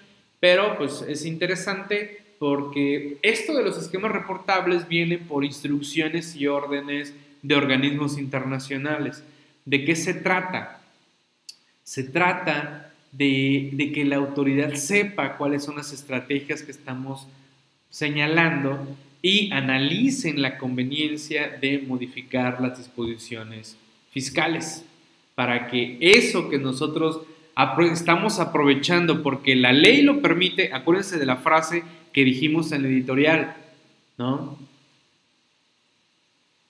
[0.41, 7.15] pero pues es interesante porque esto de los esquemas reportables viene por instrucciones y órdenes
[7.43, 9.23] de organismos internacionales.
[9.65, 10.81] ¿De qué se trata?
[11.85, 17.27] Se trata de, que la autoridad sepa cuáles son las estrategias que estamos
[17.91, 23.77] señalando y analicen la conveniencia de modificar las disposiciones
[24.11, 24.85] fiscales
[25.43, 27.23] para que eso que nosotros
[27.93, 32.93] estamos aprovechando porque la ley lo permite, acuérdense de la frase que dijimos en el
[32.93, 33.57] editorial,
[34.19, 34.57] ¿no?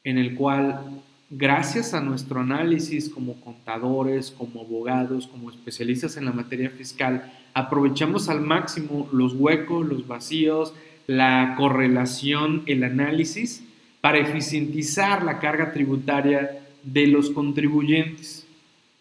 [0.05, 6.32] En el cual gracias a nuestro análisis como contadores, como abogados, como especialistas en la
[6.32, 10.72] materia fiscal, aprovechamos al máximo los huecos, los vacíos,
[11.07, 13.64] la correlación, el análisis
[14.01, 18.41] para eficientizar la carga tributaria de los contribuyentes.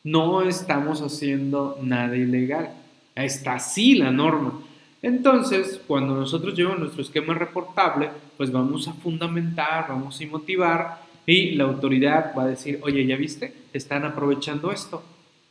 [0.04, 2.72] No estamos haciendo nada ilegal.
[3.16, 4.62] Está así la norma.
[5.02, 11.52] Entonces, cuando nosotros llevamos nuestro esquema reportable, pues vamos a fundamentar, vamos a motivar y
[11.52, 13.54] la autoridad va a decir, oye, ¿ya viste?
[13.74, 15.04] Están aprovechando esto.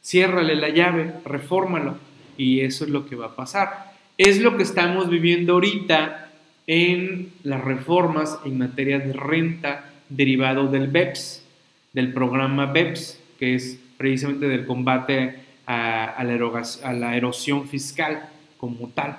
[0.02, 1.96] Ciérrale la llave, refórmalo.
[2.36, 3.92] Y eso es lo que va a pasar.
[4.18, 6.30] Es lo que estamos viviendo ahorita
[6.66, 11.44] en las reformas en materia de renta derivado del BEPS,
[11.92, 19.18] del programa BEPS, que es precisamente del combate a, la, erosión fiscal como tal.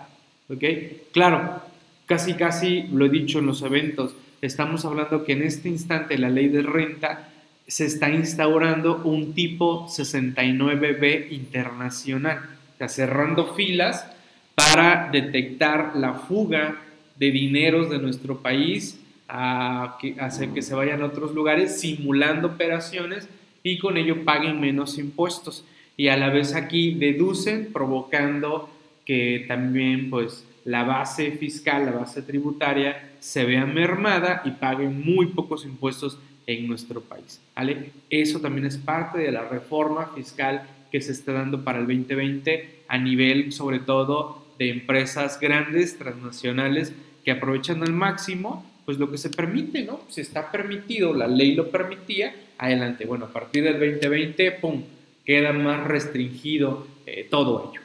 [1.11, 1.61] Claro,
[2.07, 6.31] casi casi lo he dicho en los eventos, estamos hablando que en este instante la
[6.31, 7.29] ley de renta
[7.67, 12.39] se está instaurando un tipo 69B internacional,
[12.87, 14.07] cerrando filas
[14.55, 16.81] para detectar la fuga
[17.19, 23.29] de dineros de nuestro país a hacer que se vayan a otros lugares simulando operaciones
[23.63, 25.65] y con ello paguen menos impuestos.
[25.97, 28.69] Y a la vez aquí deducen provocando
[29.05, 35.27] que también pues la base fiscal, la base tributaria se vea mermada y paguen muy
[35.27, 37.41] pocos impuestos en nuestro país.
[37.55, 37.91] ¿vale?
[38.09, 42.83] Eso también es parte de la reforma fiscal que se está dando para el 2020
[42.87, 46.93] a nivel sobre todo de empresas grandes, transnacionales,
[47.23, 50.01] que aprovechan al máximo pues lo que se permite, ¿no?
[50.09, 53.05] Si está permitido, la ley lo permitía, adelante.
[53.05, 54.83] Bueno, a partir del 2020, ¡pum!,
[55.25, 57.81] queda más restringido eh, todo ello.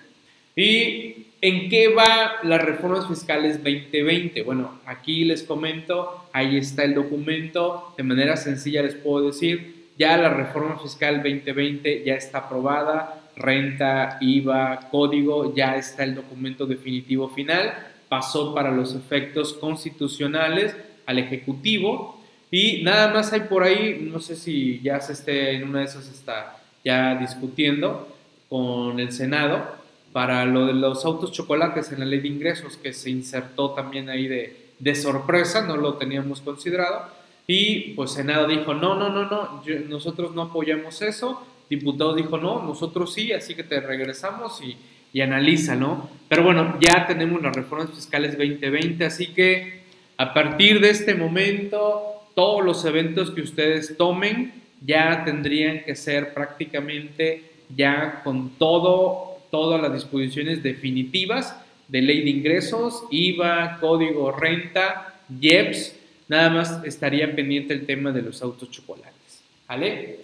[0.55, 4.43] ¿Y en qué va las reformas fiscales 2020?
[4.43, 10.17] Bueno, aquí les comento, ahí está el documento, de manera sencilla les puedo decir, ya
[10.19, 17.29] la reforma fiscal 2020 ya está aprobada, renta, IVA, código, ya está el documento definitivo
[17.29, 17.75] final,
[18.09, 22.16] pasó para los efectos constitucionales al Ejecutivo
[22.51, 25.87] y nada más hay por ahí, no sé si ya se esté en una de
[25.87, 28.09] esas está ya discutiendo
[28.49, 29.77] con el Senado
[30.13, 34.09] para lo de los autos chocolates en la ley de ingresos que se insertó también
[34.09, 37.11] ahí de, de sorpresa, no lo teníamos considerado.
[37.47, 41.47] Y pues Senado dijo, no, no, no, no, nosotros no apoyamos eso.
[41.69, 44.77] Diputado dijo, no, nosotros sí, así que te regresamos y,
[45.13, 46.09] y analiza, ¿no?
[46.29, 49.83] Pero bueno, ya tenemos las reformas fiscales 2020, así que
[50.17, 54.53] a partir de este momento, todos los eventos que ustedes tomen
[54.85, 61.57] ya tendrían que ser prácticamente ya con todo, todas las disposiciones definitivas
[61.89, 65.97] de ley de ingresos, IVA, código renta, IEPS,
[66.29, 70.21] nada más estaría pendiente el tema de los autos chocolates, ¿vale?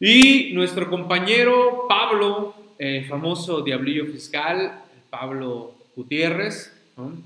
[0.00, 6.72] Y nuestro compañero Pablo el famoso diablillo fiscal, Pablo Gutiérrez,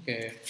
[0.05, 0.41] que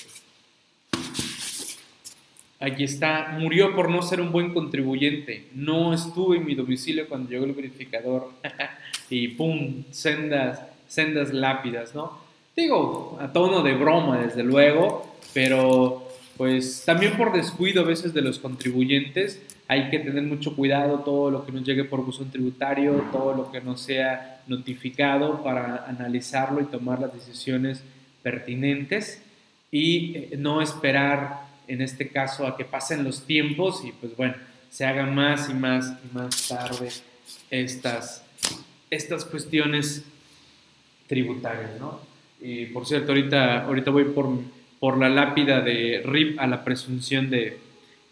[2.62, 5.48] aquí está, murió por no ser un buen contribuyente.
[5.54, 8.30] No estuve en mi domicilio cuando llegó el verificador
[9.10, 12.18] y pum, sendas, sendas lápidas, ¿no?
[12.56, 18.22] Digo, a tono de broma, desde luego, pero pues también por descuido a veces de
[18.22, 23.04] los contribuyentes hay que tener mucho cuidado todo lo que nos llegue por buzón tributario,
[23.10, 27.82] todo lo que no sea notificado para analizarlo y tomar las decisiones
[28.22, 29.22] pertinentes
[29.70, 34.34] y eh, no esperar en este caso a que pasen los tiempos y pues bueno,
[34.70, 36.88] se hagan más y más y más tarde
[37.50, 38.24] estas,
[38.90, 40.04] estas cuestiones
[41.06, 42.00] tributarias, ¿no?
[42.40, 44.28] Y por cierto, ahorita, ahorita voy por,
[44.80, 47.58] por la lápida de RIP a la presunción de,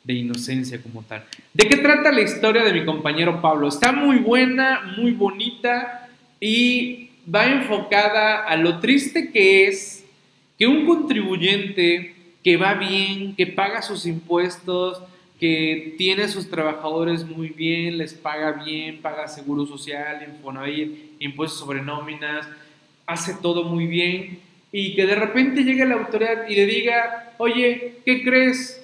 [0.05, 1.25] de inocencia como tal.
[1.53, 3.69] ¿De qué trata la historia de mi compañero Pablo?
[3.69, 6.09] Está muy buena, muy bonita
[6.39, 10.05] y va enfocada a lo triste que es
[10.59, 15.03] que un contribuyente que va bien, que paga sus impuestos,
[15.39, 21.59] que tiene a sus trabajadores muy bien, les paga bien, paga seguro social, Infonavit, impuestos
[21.59, 22.47] sobre nóminas,
[23.07, 24.41] hace todo muy bien
[24.73, 28.81] y que de repente llegue la autoridad y le diga, oye, ¿qué crees?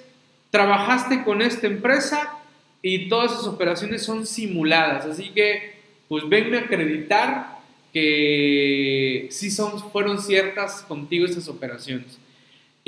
[0.49, 2.39] trabajaste con esta empresa
[2.81, 5.77] y todas esas operaciones son simuladas, así que
[6.07, 7.57] pues venme a acreditar
[7.93, 12.17] que sí son, fueron ciertas contigo esas operaciones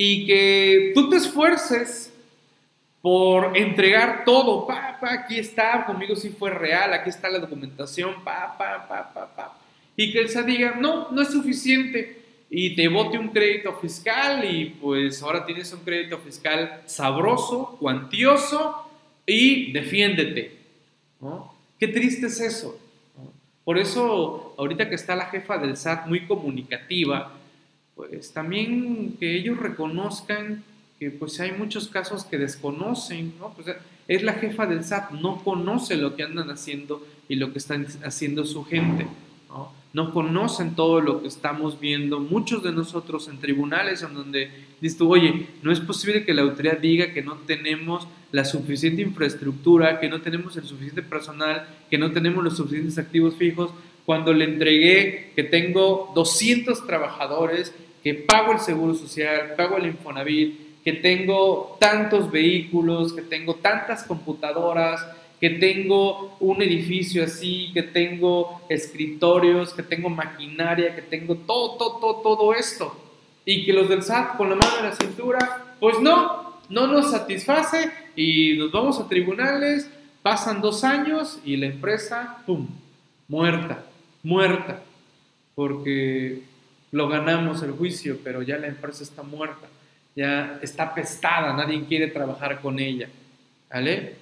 [0.02, 2.14] y que tú te esfuerces
[3.02, 8.24] por entregar todo, pa, pa, aquí está, conmigo sí fue real, aquí está la documentación,
[8.24, 9.58] pa, pa, pa, pa, pa.
[9.97, 12.18] Y que él se diga, no, no es suficiente,
[12.50, 18.89] y te bote un crédito fiscal y pues ahora tienes un crédito fiscal sabroso, cuantioso
[19.26, 20.60] y defiéndete.
[21.78, 22.80] Qué triste es eso.
[23.66, 27.38] Por eso, ahorita que está la jefa del SAT muy comunicativa,
[28.00, 30.64] pues también que ellos reconozcan
[30.97, 33.54] que pues hay muchos casos que desconocen, ¿no?
[33.54, 33.76] Pues
[34.08, 37.86] es la jefa del SAT, no conoce lo que andan haciendo y lo que están
[38.06, 39.06] haciendo su gente,
[39.50, 39.74] ¿no?
[39.91, 44.97] No conocen todo lo que estamos viendo, muchos de nosotros en tribunales, en donde dices
[44.97, 50.00] tú, oye, no es posible que la autoridad diga que no tenemos la suficiente infraestructura,
[50.00, 53.72] que no tenemos el suficiente personal, que no tenemos los suficientes activos fijos,
[54.06, 57.74] cuando le entregué que tengo 200 trabajadores,
[58.14, 65.05] pago el seguro social, pago el Infonavit, que tengo tantos vehículos, que tengo tantas computadoras,
[65.39, 71.97] que tengo un edificio así, que tengo escritorios, que tengo maquinaria, que tengo todo, todo,
[71.99, 72.95] todo, todo esto.
[73.45, 77.12] Y que los del SAT con la mano en la cintura, pues no, no nos
[77.12, 79.89] satisface y nos vamos a tribunales,
[80.22, 82.68] pasan dos años y la empresa, ¡pum!,
[83.28, 83.86] muerta,
[84.24, 84.82] muerta,
[85.55, 86.41] porque
[86.91, 89.67] lo ganamos el juicio, pero ya la empresa está muerta
[90.19, 93.07] ya está pestada, nadie quiere trabajar con ella.
[93.71, 94.15] ¿Vale?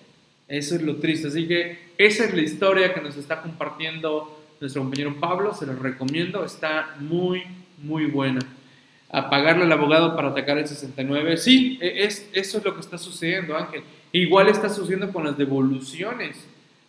[0.48, 1.28] Eso es lo triste.
[1.28, 5.80] Así que esa es la historia que nos está compartiendo nuestro compañero Pablo, se los
[5.80, 7.44] recomiendo, está muy,
[7.80, 8.42] muy buena.
[9.10, 11.38] A pagarle al abogado para atacar el 69.
[11.38, 13.82] Sí, e, es, eso es lo que está sucediendo, Ángel.
[14.12, 16.46] Igual está sucediendo con las devoluciones.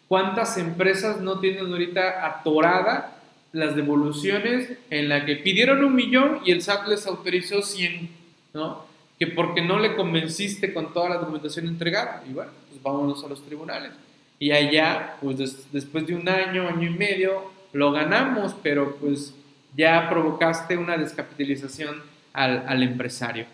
[0.06, 3.17] ¿Cuántas empresas no tienen ahorita atorada
[3.52, 8.10] las devoluciones en la que pidieron un millón y el SAT les autorizó 100?
[8.54, 8.88] ¿no?
[9.18, 12.22] que porque no le convenciste con toda la documentación entregada.
[12.28, 13.90] Y bueno, pues vámonos a los tribunales.
[14.38, 19.34] Y allá, pues después de un año, año y medio, lo ganamos, pero pues
[19.76, 22.00] ya provocaste una descapitalización
[22.32, 23.46] al, al empresario.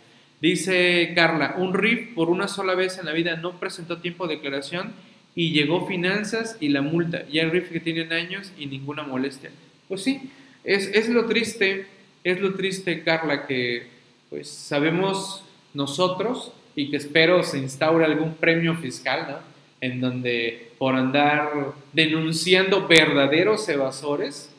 [0.43, 4.37] Dice Carla, un RIF por una sola vez en la vida no presentó tiempo de
[4.37, 4.93] declaración
[5.35, 7.23] y llegó finanzas y la multa.
[7.33, 9.51] Y el RIF que tienen años y ninguna molestia.
[9.89, 10.31] Pues sí,
[10.65, 11.87] es, es lo triste,
[12.23, 13.89] es lo triste, Carla, que
[14.31, 19.55] pues sabemos nosotros y que espero se instaure algún premio fiscal, ¿no?
[19.81, 24.51] En donde por andar denunciando verdaderos evasores,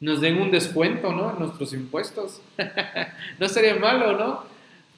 [0.00, 1.32] nos den un descuento, ¿no?
[1.32, 2.40] En nuestros impuestos.
[3.38, 4.44] no sería malo, ¿no?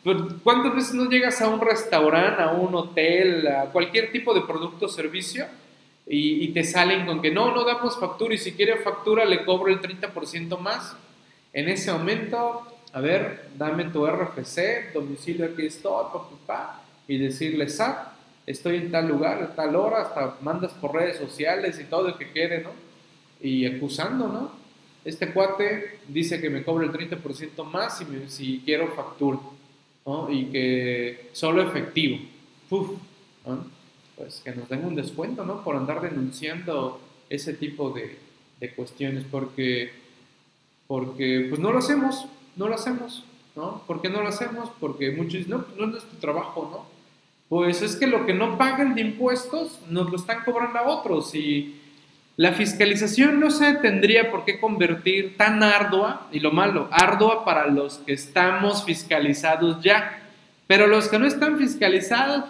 [0.02, 4.42] Pues, ¿Cuántas veces no llegas a un restaurante, a un hotel, a cualquier tipo de
[4.42, 5.46] producto o servicio
[6.12, 9.72] y, te salen con que no, no damos factura y si quiere factura le cobro
[9.72, 10.96] el 30% más?
[11.52, 18.08] En ese momento a ver, dame tu RFC, domicilio aquí estoy, papá, y decirle, SAT,
[18.46, 22.18] estoy en tal lugar, a tal hora, hasta mandas por redes sociales y todo lo
[22.18, 22.70] que quede, ¿no?
[23.40, 24.52] Y acusando, ¿no?
[25.04, 29.38] Este cuate dice que me cobra el 30% más si, si quiero factura,
[30.04, 30.30] ¿no?
[30.30, 32.18] Y que solo efectivo.
[32.70, 32.90] Uf,
[34.20, 35.64] Pues que nos den un descuento, ¿no?
[35.64, 37.00] Por andar denunciando
[37.30, 38.18] ese tipo de,
[38.60, 39.92] de cuestiones, porque,
[40.86, 43.24] porque pues no lo hacemos, no lo hacemos,
[43.56, 43.82] ¿no?
[43.86, 44.70] ¿Por qué no lo hacemos?
[44.78, 46.86] Porque muchos dicen, no, no es nuestro trabajo, ¿no?
[47.48, 51.34] Pues es que lo que no pagan de impuestos nos lo están cobrando a otros
[51.34, 51.80] y
[52.36, 57.68] la fiscalización no se tendría por qué convertir tan ardua, y lo malo, ardua para
[57.68, 60.20] los que estamos fiscalizados ya,
[60.66, 62.44] pero los que no están fiscalizados,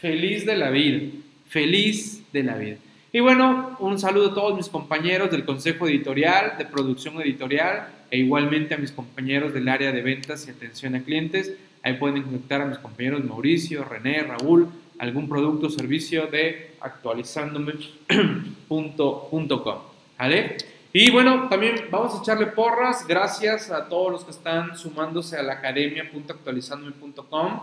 [0.00, 1.12] feliz de la vida,
[1.48, 2.76] feliz de la vida.
[3.12, 8.18] Y bueno, un saludo a todos mis compañeros del Consejo Editorial, de Producción Editorial, e
[8.18, 11.52] igualmente a mis compañeros del área de ventas y atención a clientes.
[11.82, 19.78] Ahí pueden conectar a mis compañeros Mauricio, René, Raúl, algún producto o servicio de actualizándome.com.
[20.18, 20.56] ¿Vale?
[20.92, 23.06] Y bueno, también vamos a echarle porras.
[23.06, 27.60] Gracias a todos los que están sumándose a la academia.actualizándome.com.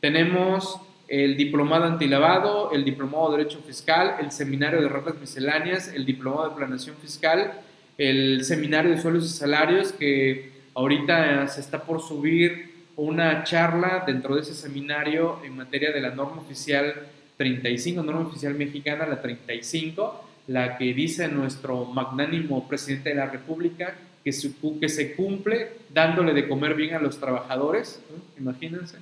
[0.00, 6.04] Tenemos el diplomado antilavado, el diplomado de Derecho Fiscal, el seminario de reglas misceláneas, el
[6.04, 7.52] diplomado de planeación fiscal
[7.98, 14.36] el seminario de sueldos y salarios que ahorita se está por subir una charla dentro
[14.36, 16.94] de ese seminario en materia de la norma oficial
[17.36, 23.94] 35, norma oficial mexicana, la 35, la que dice nuestro magnánimo presidente de la República
[24.24, 28.02] que se cumple dándole de comer bien a los trabajadores,
[28.38, 28.98] imagínense,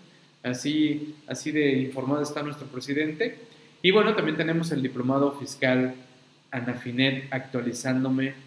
[0.46, 3.38] así, así de informado está nuestro presidente.
[3.82, 5.94] Y bueno, también tenemos el diplomado fiscal
[6.50, 8.46] Anafinet actualizándome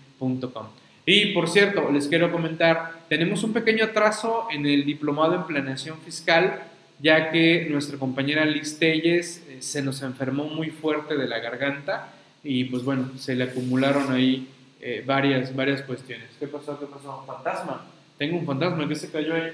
[1.05, 5.97] y por cierto, les quiero comentar, tenemos un pequeño atraso en el diplomado en planeación
[5.99, 6.63] fiscal,
[6.99, 12.13] ya que nuestra compañera Liz Telles eh, se nos enfermó muy fuerte de la garganta
[12.43, 14.49] y pues bueno, se le acumularon ahí
[14.81, 16.27] eh, varias, varias cuestiones.
[16.37, 16.77] ¿Qué pasó?
[16.77, 17.23] ¿Qué pasó?
[17.25, 17.85] ¿Fantasma?
[18.17, 19.51] Tengo un fantasma que se cayó ahí.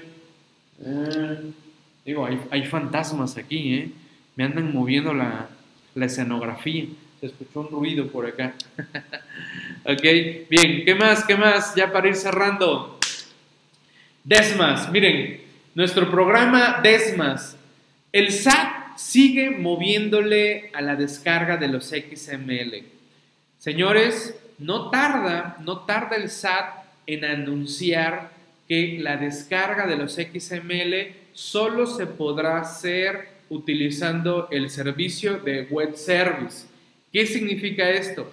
[0.84, 1.52] Eh,
[2.06, 3.90] digo, hay, hay, fantasmas aquí, ¿eh?
[4.36, 5.48] Me andan moviendo la,
[5.94, 6.86] la escenografía
[7.20, 8.54] se escuchó un ruido por acá.
[9.84, 10.02] ok,
[10.50, 11.24] bien, ¿qué más?
[11.24, 11.74] ¿Qué más?
[11.74, 12.98] Ya para ir cerrando.
[14.22, 15.40] Desmas, miren,
[15.74, 17.56] nuestro programa Desmas.
[18.12, 22.84] El SAT sigue moviéndole a la descarga de los XML.
[23.58, 28.30] Señores, no tarda, no tarda el SAT en anunciar
[28.68, 35.94] que la descarga de los XML solo se podrá hacer utilizando el servicio de web
[35.94, 36.66] service.
[37.12, 38.32] ¿Qué significa esto?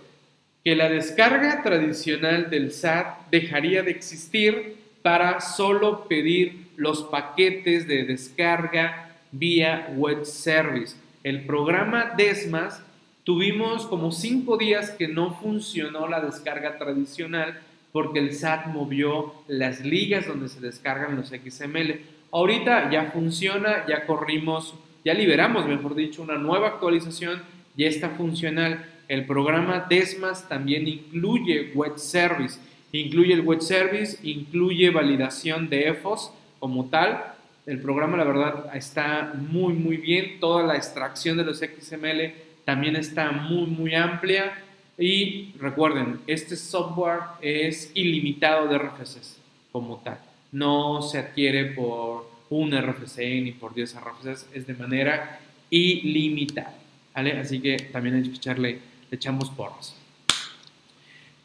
[0.64, 8.06] Que la descarga tradicional del SAT dejaría de existir para solo pedir los paquetes de
[8.06, 10.96] descarga vía web service.
[11.24, 12.82] El programa Desmas
[13.26, 17.60] tuvimos como cinco días que no funcionó la descarga tradicional
[17.92, 22.13] porque el SAT movió las ligas donde se descargan los XML.
[22.34, 24.74] Ahorita ya funciona, ya corrimos,
[25.06, 27.44] ya liberamos, mejor dicho, una nueva actualización,
[27.78, 28.84] ya está funcional.
[29.08, 32.60] El programa Desmas también incluye web service,
[32.92, 37.24] incluye el web service, incluye validación de EFOS como tal.
[37.68, 40.40] El programa, la verdad, está muy, muy bien.
[40.40, 42.34] Toda la extracción de los XML
[42.66, 44.54] también está muy, muy amplia
[44.98, 49.38] y recuerden, este software es ilimitado de RFCs
[49.72, 50.33] como tal.
[50.54, 55.40] No se adquiere por un RFC ni por 10 RFCs, es de manera
[55.70, 56.76] ilimitada.
[57.14, 57.40] ¿vale?
[57.40, 58.80] Así que también hay que echarle,
[59.10, 59.96] le echamos porras.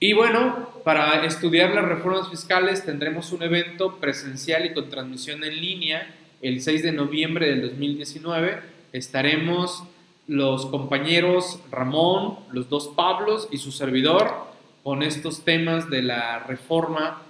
[0.00, 5.60] Y bueno, para estudiar las reformas fiscales tendremos un evento presencial y con transmisión en
[5.60, 8.60] línea el 6 de noviembre del 2019.
[8.92, 9.82] Estaremos
[10.28, 14.46] los compañeros Ramón, los dos Pablos y su servidor
[14.84, 17.22] con estos temas de la reforma,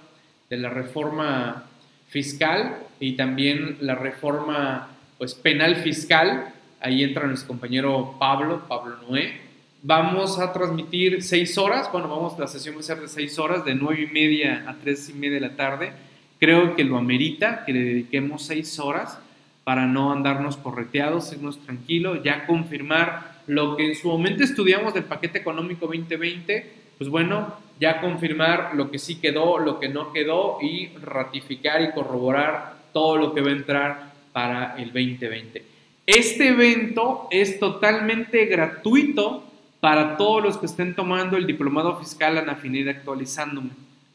[0.49, 1.68] de la reforma
[2.09, 6.53] fiscal y también la reforma pues, penal fiscal.
[6.81, 9.41] Ahí entra nuestro compañero Pablo, Pablo Noé.
[9.81, 13.63] Vamos a transmitir seis horas, bueno, vamos, la sesión va a ser de seis horas,
[13.63, 15.93] de nueve y media a tres y media de la tarde.
[16.37, 19.19] Creo que lo amerita, que le dediquemos seis horas
[19.63, 25.05] para no andarnos correteados, irnos tranquilos, ya confirmar lo que en su momento estudiamos del
[25.05, 30.57] paquete económico 2020, pues bueno, ya confirmar lo que sí quedó, lo que no quedó
[30.61, 35.63] y ratificar y corroborar todo lo que va a entrar para el 2020.
[36.05, 39.45] Este evento es totalmente gratuito
[39.79, 43.69] para todos los que estén tomando el diplomado fiscal Anafinid actualizándome.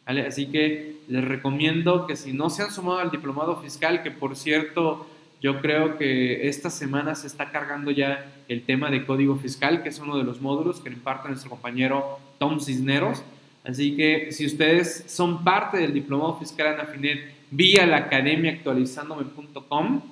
[0.04, 4.36] Así que les recomiendo que si no se han sumado al diplomado fiscal, que por
[4.36, 5.06] cierto
[5.40, 9.90] yo creo que esta semana se está cargando ya el tema de código fiscal, que
[9.90, 13.22] es uno de los módulos que imparte nuestro compañero Tom Cisneros.
[13.64, 20.02] Así que si ustedes son parte del Diplomado Fiscal Anafinet vía la academia actualizándome.com,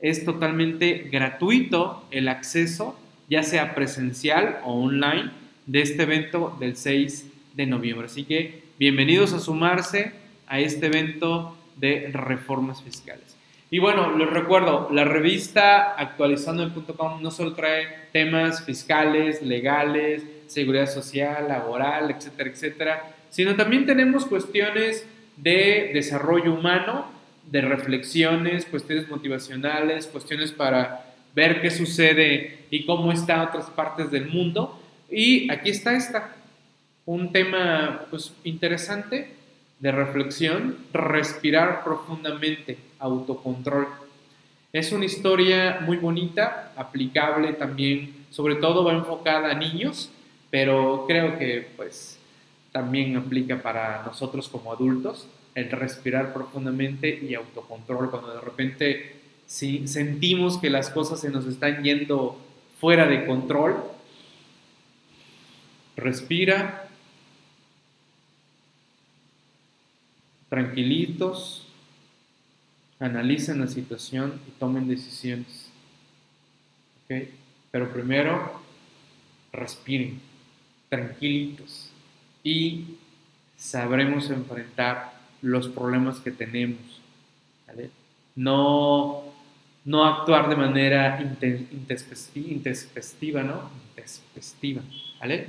[0.00, 2.98] es totalmente gratuito el acceso,
[3.28, 5.30] ya sea presencial o online,
[5.66, 8.06] de este evento del 6 de noviembre.
[8.06, 10.12] Así que bienvenidos a sumarse
[10.46, 13.36] a este evento de reformas fiscales.
[13.70, 21.46] Y bueno, les recuerdo, la revista actualizando.com no solo trae temas fiscales, legales, seguridad social,
[21.48, 27.06] laboral, etcétera, etcétera, sino también tenemos cuestiones de desarrollo humano,
[27.50, 34.26] de reflexiones, cuestiones motivacionales, cuestiones para ver qué sucede y cómo está otras partes del
[34.26, 34.80] mundo.
[35.08, 36.34] Y aquí está esta,
[37.06, 39.34] un tema pues, interesante
[39.78, 43.86] de reflexión, respirar profundamente, autocontrol.
[44.72, 50.10] Es una historia muy bonita, aplicable también, sobre todo va enfocada a niños,
[50.50, 52.18] pero creo que pues
[52.72, 59.88] también aplica para nosotros como adultos, el respirar profundamente y autocontrol cuando de repente si
[59.88, 62.38] sentimos que las cosas se nos están yendo
[62.80, 63.82] fuera de control.
[65.96, 66.88] Respira,
[70.48, 71.66] tranquilitos,
[73.00, 75.68] analicen la situación y tomen decisiones.
[77.08, 78.62] Pero primero,
[79.52, 80.20] respiren,
[80.90, 81.90] tranquilitos
[82.44, 82.96] y
[83.56, 87.00] sabremos enfrentar los problemas que tenemos.
[88.36, 89.22] No,
[89.84, 91.20] no actuar de manera
[91.70, 93.70] intespestiva, ¿no?
[93.90, 94.82] Intespestiva,
[95.18, 95.48] ¿vale?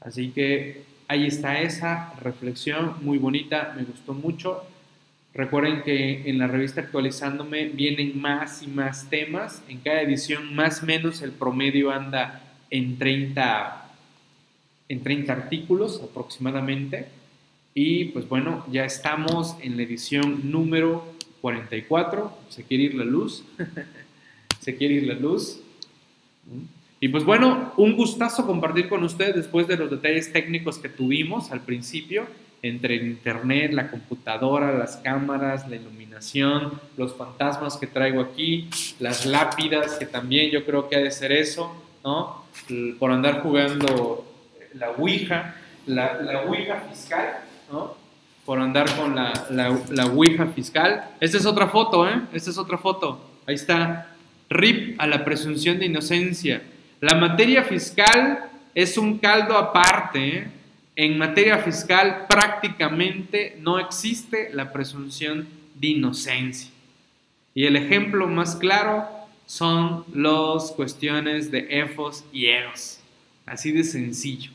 [0.00, 4.64] Así que ahí está esa reflexión muy bonita, me gustó mucho.
[5.34, 9.62] Recuerden que en la revista Actualizándome vienen más y más temas.
[9.68, 13.87] En cada edición más o menos el promedio anda en 30,
[14.88, 17.08] en 30 artículos aproximadamente.
[17.74, 21.04] Y pues bueno, ya estamos en la edición número
[21.40, 22.32] 44.
[22.48, 23.44] Se quiere ir la luz.
[24.60, 25.60] Se quiere ir la luz.
[27.00, 31.52] Y pues bueno, un gustazo compartir con ustedes después de los detalles técnicos que tuvimos
[31.52, 32.26] al principio.
[32.60, 38.68] entre el internet, la computadora, las cámaras, la iluminación, los fantasmas que traigo aquí,
[38.98, 41.72] las lápidas, que también yo creo que ha de ser eso,
[42.02, 42.42] ¿no?
[42.98, 44.27] Por andar jugando
[44.74, 45.54] la Ouija,
[45.86, 46.42] la, la
[46.88, 47.38] fiscal,
[47.70, 47.96] ¿no?
[48.44, 51.04] Por andar con la, la, la Ouija fiscal.
[51.20, 52.20] Esta es otra foto, ¿eh?
[52.32, 53.20] Esta es otra foto.
[53.46, 54.14] Ahí está.
[54.48, 56.62] RIP a la presunción de inocencia.
[57.00, 58.44] La materia fiscal
[58.74, 60.48] es un caldo aparte, ¿eh?
[60.96, 66.70] en materia fiscal prácticamente no existe la presunción de inocencia.
[67.54, 69.06] Y el ejemplo más claro
[69.46, 73.00] son las cuestiones de EFOS y EOS.
[73.46, 74.50] Así de sencillo.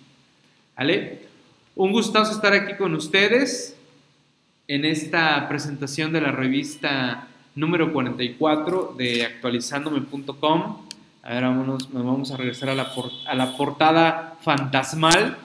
[0.78, 1.28] ¿Vale?
[1.76, 3.76] Un gustazo estar aquí con ustedes
[4.67, 10.78] en esta presentación de la revista número 44 de actualizandome.com.
[11.24, 12.91] A ver, vámonos, vamos a regresar a la,
[13.26, 15.38] a la portada fantasmal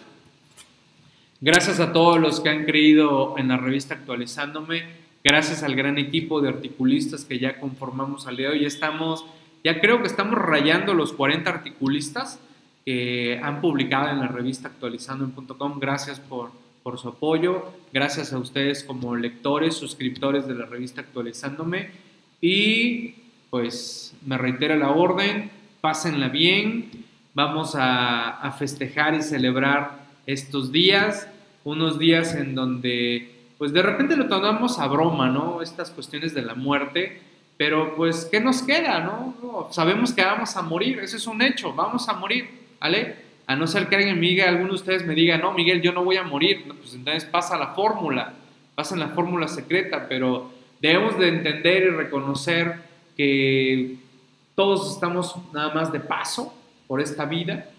[1.41, 4.83] Gracias a todos los que han creído en la revista Actualizándome,
[5.23, 8.65] gracias al gran equipo de articulistas que ya conformamos al día de hoy.
[8.65, 9.25] Estamos,
[9.63, 12.41] ya creo que estamos rayando los 40 articulistas
[12.89, 15.79] que han publicado en la revista actualizandome.com.
[15.79, 16.51] Gracias por,
[16.83, 21.91] por su apoyo, gracias a ustedes como lectores, suscriptores de la revista Actualizándome.
[22.41, 23.15] Y
[23.51, 25.51] pues me reitero la orden,
[25.83, 26.89] pásenla bien,
[27.35, 31.29] vamos a, a festejar y celebrar estos días,
[31.65, 35.61] unos días en donde pues de repente lo tomamos a broma, ¿no?
[35.61, 37.21] Estas cuestiones de la muerte,
[37.59, 39.69] pero pues ¿qué nos queda, no?
[39.73, 43.17] Sabemos que vamos a morir, eso es un hecho, vamos a morir, ¿vale?
[43.47, 45.93] A no ser que alguien me diga, alguno de ustedes me diga, no, Miguel, yo
[45.93, 48.35] no voy a morir, pues entonces pasa la fórmula,
[48.75, 50.51] pasa la fórmula secreta, pero
[50.81, 52.77] debemos de entender y reconocer
[53.17, 53.97] que
[54.55, 56.55] todos estamos nada más de paso
[56.87, 57.71] por esta vida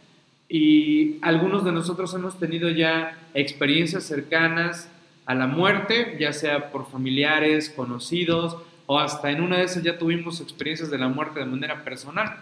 [0.50, 4.90] y algunos de nosotros hemos tenido ya experiencias cercanas
[5.28, 10.00] a la muerte, ya sea por familiares, conocidos, o hasta en una de esas ya
[10.00, 12.38] tuvimos experiencias de la muerte de manera personal.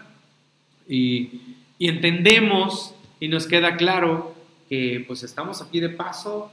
[0.88, 4.34] Y, y entendemos y nos queda claro
[4.68, 6.52] que pues estamos aquí de paso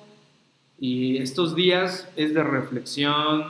[0.80, 3.46] y estos días es de reflexión,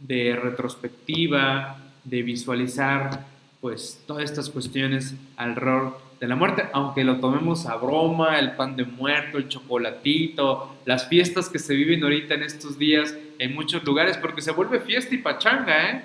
[0.00, 3.26] de retrospectiva, de visualizar
[3.60, 8.76] pues todas estas cuestiones alrededor de la muerte, aunque lo tomemos a broma, el pan
[8.76, 13.84] de muerto, el chocolatito, las fiestas que se viven ahorita en estos días en muchos
[13.84, 16.02] lugares, porque se vuelve fiesta y pachanga, ¿eh?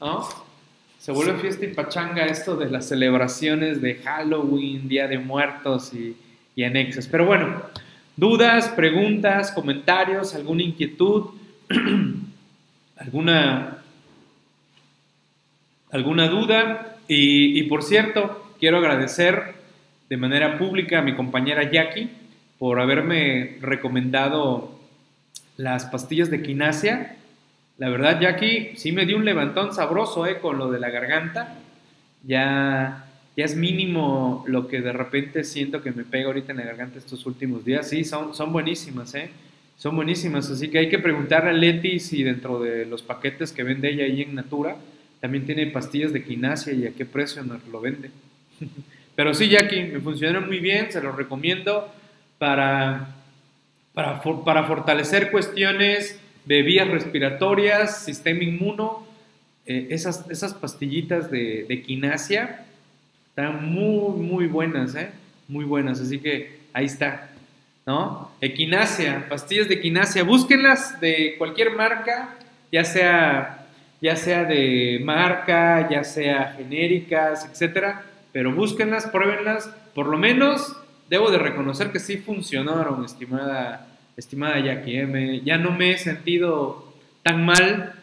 [0.00, 0.26] ¿No?
[1.04, 6.16] Se vuelve fiesta y pachanga esto de las celebraciones de Halloween, Día de Muertos y,
[6.56, 7.08] y anexos.
[7.08, 7.60] Pero bueno,
[8.16, 11.26] dudas, preguntas, comentarios, alguna inquietud,
[12.96, 13.82] alguna,
[15.90, 16.96] alguna duda.
[17.06, 19.56] Y, y por cierto, quiero agradecer
[20.08, 22.12] de manera pública a mi compañera Jackie
[22.58, 24.80] por haberme recomendado
[25.58, 27.18] las pastillas de quinasia.
[27.76, 31.58] La verdad, Jackie, sí me dio un levantón sabroso eh, con lo de la garganta.
[32.22, 33.06] Ya,
[33.36, 36.98] ya es mínimo lo que de repente siento que me pega ahorita en la garganta
[36.98, 37.88] estos últimos días.
[37.88, 39.30] Sí, son, son buenísimas, ¿eh?
[39.76, 40.48] Son buenísimas.
[40.50, 44.04] Así que hay que preguntarle a Leti si dentro de los paquetes que vende ella
[44.04, 44.76] ahí en Natura
[45.20, 48.10] también tiene pastillas de quinasia y a qué precio nos lo vende.
[49.16, 51.90] Pero sí, Jackie, me funcionaron muy bien, se los recomiendo
[52.36, 53.16] para,
[53.94, 59.06] para, para fortalecer cuestiones de vías respiratorias, sistema inmuno.
[59.66, 62.94] Eh, esas, esas pastillitas de, de
[63.28, 65.10] están muy, muy buenas, ¿eh?
[65.48, 67.30] Muy buenas, así que ahí está,
[67.86, 68.30] ¿no?
[68.40, 72.36] Equinacia, pastillas de equinacia, búsquenlas de cualquier marca,
[72.70, 73.66] ya sea,
[74.00, 80.76] ya sea de marca, ya sea genéricas, etcétera pero búsquenlas, pruébenlas, por lo menos
[81.08, 83.86] debo de reconocer que sí funcionaron, estimada,
[84.16, 85.42] estimada Jackie, ¿eh?
[85.44, 86.92] ya no me he sentido
[87.22, 87.94] tan mal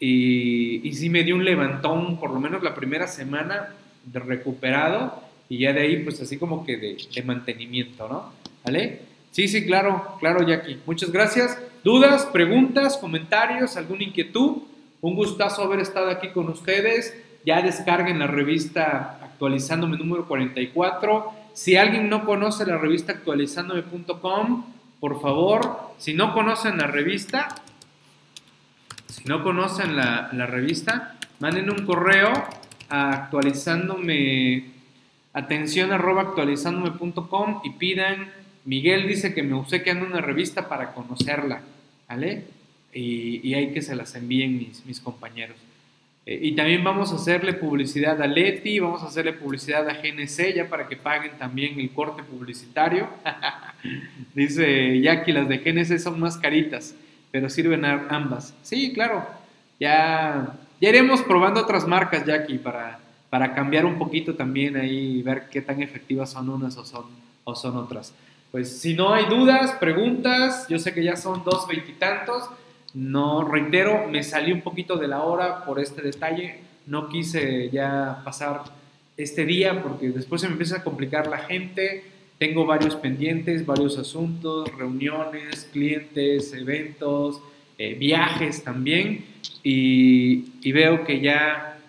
[0.00, 5.22] y, y sí me dio un levantón, por lo menos la primera semana de recuperado
[5.48, 8.32] y ya de ahí pues así como que de, de mantenimiento, ¿no?
[8.64, 9.00] ¿Vale?
[9.30, 11.58] Sí, sí, claro, claro Jackie, muchas gracias.
[11.84, 14.62] ¿Dudas, preguntas, comentarios, alguna inquietud?
[15.00, 17.16] Un gustazo haber estado aquí con ustedes.
[17.44, 21.32] Ya descarguen la revista actualizándome número 44.
[21.52, 24.64] Si alguien no conoce la revista actualizándome.com,
[25.00, 27.48] por favor, si no conocen la revista,
[29.06, 32.32] si no conocen la, la revista, manden un correo
[32.88, 34.64] a actualizándome,
[35.32, 38.30] atención arroba actualizándome.com y pidan,
[38.64, 41.62] Miguel dice que me en una revista para conocerla,
[42.08, 42.44] ¿vale?
[42.92, 45.56] Y, y hay que se las envíen mis, mis compañeros.
[46.26, 50.54] Eh, y también vamos a hacerle publicidad a Leti, vamos a hacerle publicidad a GNC
[50.54, 53.08] ya para que paguen también el corte publicitario.
[54.34, 56.94] Dice Jackie, las de GNC son más caritas,
[57.30, 58.54] pero sirven ambas.
[58.62, 59.26] Sí, claro.
[59.80, 62.98] Ya, ya iremos probando otras marcas, Jackie, para,
[63.30, 67.04] para cambiar un poquito también ahí y ver qué tan efectivas son unas o son,
[67.44, 68.12] o son otras.
[68.50, 72.48] Pues si no hay dudas, preguntas, yo sé que ya son dos veintitantos.
[72.94, 76.60] No, reitero, me salí un poquito de la hora por este detalle.
[76.86, 78.62] No quise ya pasar
[79.18, 82.04] este día porque después se me empieza a complicar la gente.
[82.38, 87.40] Tengo varios pendientes, varios asuntos, reuniones, clientes, eventos,
[87.78, 89.26] eh, viajes también.
[89.64, 91.80] Y, veo que ya,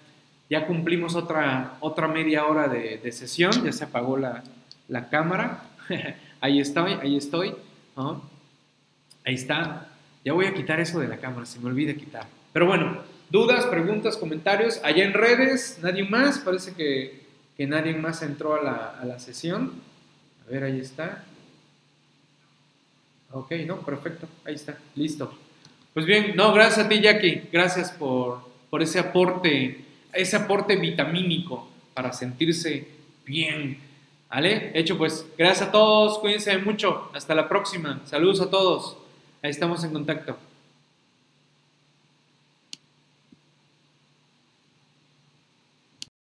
[0.49, 3.51] ya cumplimos otra, otra media hora de, sesión.
[3.63, 4.43] Ya se apagó la,
[4.87, 5.65] la cámara.
[6.41, 7.53] ahí estoy, ahí estoy.
[9.25, 9.87] Ahí está.
[10.25, 12.25] Ya voy a quitar eso de la cámara, se me olvida quitar.
[12.53, 14.79] Pero bueno, dudas, preguntas, comentarios.
[14.83, 16.39] Allá en redes, nadie más.
[16.39, 19.88] Parece que, nadie más entró a la, a la sesión.
[20.49, 21.23] A ver, ahí está.
[23.31, 24.27] Ok, no, perfecto.
[24.43, 25.31] Ahí está, listo.
[25.93, 27.43] Pues bien, no, gracias a ti, Jackie.
[27.51, 28.41] Gracias por,
[28.71, 32.87] por ese aporte, ese aporte vitamínico para sentirse
[33.27, 33.77] bien.
[34.27, 34.71] ¿Vale?
[34.73, 36.17] Hecho, pues, gracias a todos.
[36.17, 37.11] Cuídense mucho.
[37.13, 38.01] Hasta la próxima.
[38.05, 38.97] Saludos a todos.
[39.43, 40.35] Ahí estamos en contacto.